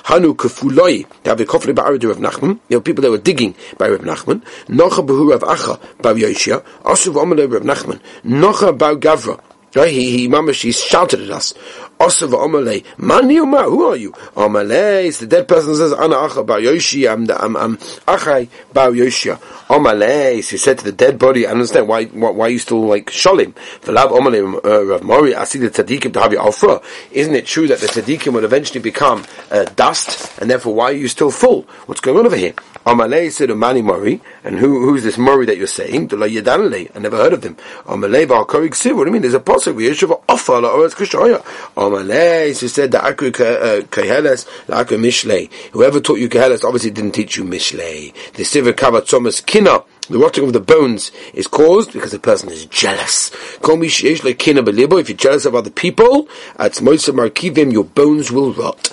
Hanu 0.05 0.35
kefuloi, 0.35 1.07
they 1.25 1.31
have 1.31 1.41
a 1.41 1.45
kofre 1.45 1.75
ba'aridu 1.75 2.09
Rav 2.09 2.19
Nachman. 2.19 2.61
You 2.69 2.77
know, 2.77 2.81
people 2.81 3.03
that 3.03 3.11
were 3.11 3.19
digging 3.19 3.57
by 3.77 3.89
Rav 3.89 4.03
Nachman. 4.03 4.43
Nocha 4.69 5.05
behu 5.05 5.33
Rav 5.33 5.41
Acha, 5.41 5.81
bar 6.01 6.15
Yoshia. 6.15 6.63
Asuv 6.85 7.15
omele 7.15 7.53
Rav 7.53 7.63
Nachman. 7.63 8.01
Nocha 8.25 8.77
bar 8.79 8.95
Gavra. 8.95 9.41
Right? 9.75 9.93
He, 9.93 10.11
he, 10.11 10.29
mamash, 10.29 10.63
he 10.63 10.73
shouted 10.73 11.21
at 11.21 11.31
us. 11.31 11.53
Osav 11.99 12.33
Omalei, 12.33 12.85
Mani 12.99 13.39
Umar, 13.39 13.65
who 13.65 13.85
are 13.85 13.97
you? 13.97 14.13
Omalei, 14.35 15.07
it's 15.07 15.19
the 15.19 15.27
dead 15.27 15.49
person 15.49 15.75
says, 15.75 15.93
Ana 15.95 16.17
Acha 16.17 16.45
Bar 16.45 16.61
Yoshi, 16.61 17.09
I'm 17.09 17.27
I'm, 17.31 17.57
I'm 17.57 17.77
Achai 17.79 18.49
Bar 18.75 18.91
Yoshia. 18.91 19.37
Omalei, 19.69 20.45
so 20.45 20.51
he 20.51 20.57
said 20.59 20.79
to 20.79 20.85
the 20.85 20.93
dead 20.93 21.19
body, 21.19 21.47
I 21.47 21.53
understand 21.53 21.89
why, 21.89 22.05
why, 22.05 22.31
why 22.31 22.49
you 22.49 22.59
still 22.59 22.87
like 22.87 23.07
Sholim. 23.07 23.55
V'lav 23.81 24.11
Omalei, 24.11 24.65
uh, 24.65 24.99
Rav 24.99 25.41
I 25.41 25.45
see 25.45 25.59
the 25.59 25.71
Tzadikim 25.71 26.13
to 26.13 26.21
have 26.21 26.33
your 26.33 26.47
Afra. 26.47 26.83
Isn't 27.13 27.35
it 27.35 27.47
true 27.47 27.67
that 27.69 27.79
the 27.79 27.87
Tzadikim 27.87 28.35
will 28.35 28.45
eventually 28.45 28.81
become 28.81 29.25
uh, 29.51 29.65
dust, 29.65 30.39
and 30.39 30.51
therefore 30.51 30.75
why 30.75 30.91
are 30.91 30.93
you 30.93 31.09
still 31.09 31.31
full? 31.31 31.63
What's 31.87 32.03
going 32.03 32.19
on 32.19 32.27
over 32.27 32.37
here? 32.37 32.53
Amalei 32.87 33.33
said 33.33 33.49
Umani 33.49 33.83
Mori, 33.83 34.21
and 34.45 34.59
who, 34.59 34.81
who's 34.87 35.03
this 35.03 35.19
Mori 35.19 35.45
that 35.47 35.57
you're 35.57 35.67
saying? 35.67 36.07
The 36.07 36.17
I 36.17 36.99
never 37.01 37.17
heard 37.17 37.33
of 37.33 37.41
them. 37.43 37.57
Amalei 37.85 38.27
Ba'al 38.29 38.47
Siv, 38.47 38.95
what 38.97 39.05
do 39.05 39.09
you 39.09 39.13
mean? 39.13 39.23
There's 39.23 39.35
a 39.35 39.41
possible, 39.41 39.81
Yeshiva 39.81 40.23
Offa 40.29 40.53
La'oretz 40.53 40.95
Kishaya. 40.95 41.43
Amalei, 41.75 42.55
so 42.55 42.69
said 42.69 42.93
the 42.93 42.99
Akri 42.99 43.35
uh, 43.41 43.81
Keheles, 43.87 44.47
Akri 44.69 45.01
Mishlei. 45.01 45.53
Whoever 45.73 45.99
taught 45.99 46.21
you 46.21 46.29
Keheles 46.29 46.63
obviously 46.63 46.93
didn't 46.93 47.11
teach 47.11 47.37
you 47.37 47.43
Mishlei. 47.43 48.15
The 48.35 48.45
Kavat 48.73 49.09
Thomas 49.09 49.41
Kina, 49.41 49.83
the 50.09 50.19
rotting 50.19 50.45
of 50.45 50.53
the 50.53 50.61
bones 50.61 51.11
is 51.35 51.49
caused 51.49 51.93
because 51.93 52.15
a 52.15 52.21
person 52.21 52.51
is 52.51 52.67
jealous. 52.67 53.33
If 53.65 55.09
you're 55.09 55.17
jealous 55.17 55.45
of 55.45 55.57
other 55.57 55.71
people, 55.71 56.29
your 56.61 57.85
bones 57.85 58.31
will 58.31 58.53
rot. 58.53 58.93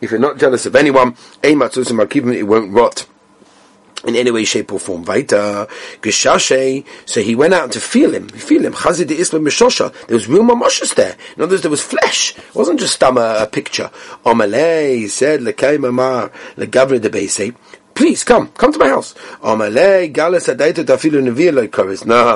If 0.00 0.10
you're 0.10 0.20
not 0.20 0.38
jealous 0.38 0.66
of 0.66 0.76
anyone, 0.76 1.16
it 1.42 2.46
won't 2.46 2.72
rot 2.72 3.06
in 4.06 4.16
any 4.16 4.30
way, 4.30 4.44
shape, 4.44 4.72
or 4.72 4.78
form. 4.78 5.04
Vaita. 5.04 5.68
So 7.06 7.22
he 7.22 7.34
went 7.34 7.54
out 7.54 7.72
to 7.72 7.80
feel 7.80 8.14
him. 8.14 8.28
Feel 8.28 8.64
him. 8.64 8.72
There 8.72 8.96
was 8.96 10.28
real 10.28 10.42
mamoshes 10.42 10.94
there. 10.94 11.16
In 11.36 11.42
other 11.42 11.52
words, 11.52 11.62
there 11.62 11.70
was 11.70 11.82
flesh. 11.82 12.36
It 12.36 12.54
wasn't 12.54 12.80
just 12.80 13.02
a, 13.02 13.48
picture. 13.50 13.90
He 14.24 15.08
said 15.08 15.44
de. 15.44 15.52
Please 17.92 18.22
come, 18.24 18.48
come 18.52 18.72
to 18.72 18.78
my 18.78 18.88
house. 18.88 19.14
No, 19.42 19.56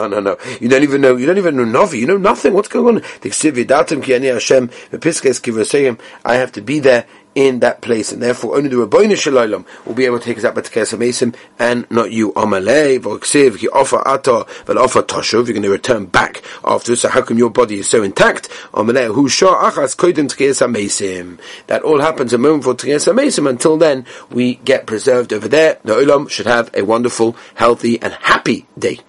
no, 0.08 0.20
no. 0.20 0.36
You 0.60 0.68
don't 0.68 0.82
even 0.82 1.00
know. 1.00 1.16
You 1.16 1.24
don't 1.24 1.38
even 1.38 1.56
know 1.56 1.64
Navi. 1.64 2.00
You 2.00 2.06
know 2.06 2.18
nothing. 2.18 2.52
What's 2.52 2.68
going 2.68 2.96
on? 2.96 3.02
I 6.24 6.34
have 6.34 6.52
to 6.52 6.60
be 6.60 6.80
there 6.80 7.06
in 7.34 7.60
that 7.60 7.80
place, 7.80 8.12
and 8.12 8.22
therefore 8.22 8.56
only 8.56 8.68
the 8.68 8.76
Rabbeinu 8.76 9.16
Shalom 9.16 9.66
will 9.84 9.94
be 9.94 10.06
able 10.06 10.18
to 10.18 10.24
take 10.24 10.38
us 10.38 10.44
up 10.44 10.56
at 10.58 10.64
Tekes 10.64 10.96
Mesim, 10.96 11.34
and 11.58 11.90
not 11.90 12.12
you. 12.12 12.32
Amalei 12.32 12.98
v'oksiv 12.98 13.58
ki 13.58 13.68
offer 13.68 14.06
ata 14.06 14.46
offer 14.68 15.02
toshuv. 15.02 15.46
You're 15.46 15.54
going 15.54 15.62
to 15.62 15.70
return 15.70 16.06
back 16.06 16.42
after. 16.64 16.96
So 16.96 17.08
how 17.08 17.22
come 17.22 17.38
your 17.38 17.50
body 17.50 17.78
is 17.80 17.88
so 17.88 18.02
intact? 18.02 18.48
Amalei 18.72 19.14
hu 19.14 19.28
shah 19.28 19.70
achas 19.70 19.96
kodim 19.96 20.28
Tekes 20.28 20.60
Mesim. 20.62 21.40
That 21.66 21.82
all 21.82 22.00
happens 22.00 22.32
a 22.32 22.38
moment 22.38 22.64
for 22.64 22.74
Tekes 22.74 23.12
Mesim. 23.12 23.48
Until 23.48 23.76
then, 23.76 24.06
we 24.30 24.56
get 24.56 24.86
preserved 24.86 25.32
over 25.32 25.48
there. 25.48 25.78
The 25.84 25.94
Olam 25.94 26.30
should 26.30 26.46
have 26.46 26.70
a 26.74 26.82
wonderful, 26.82 27.36
healthy, 27.54 28.00
and 28.00 28.12
happy 28.12 28.66
day. 28.78 29.00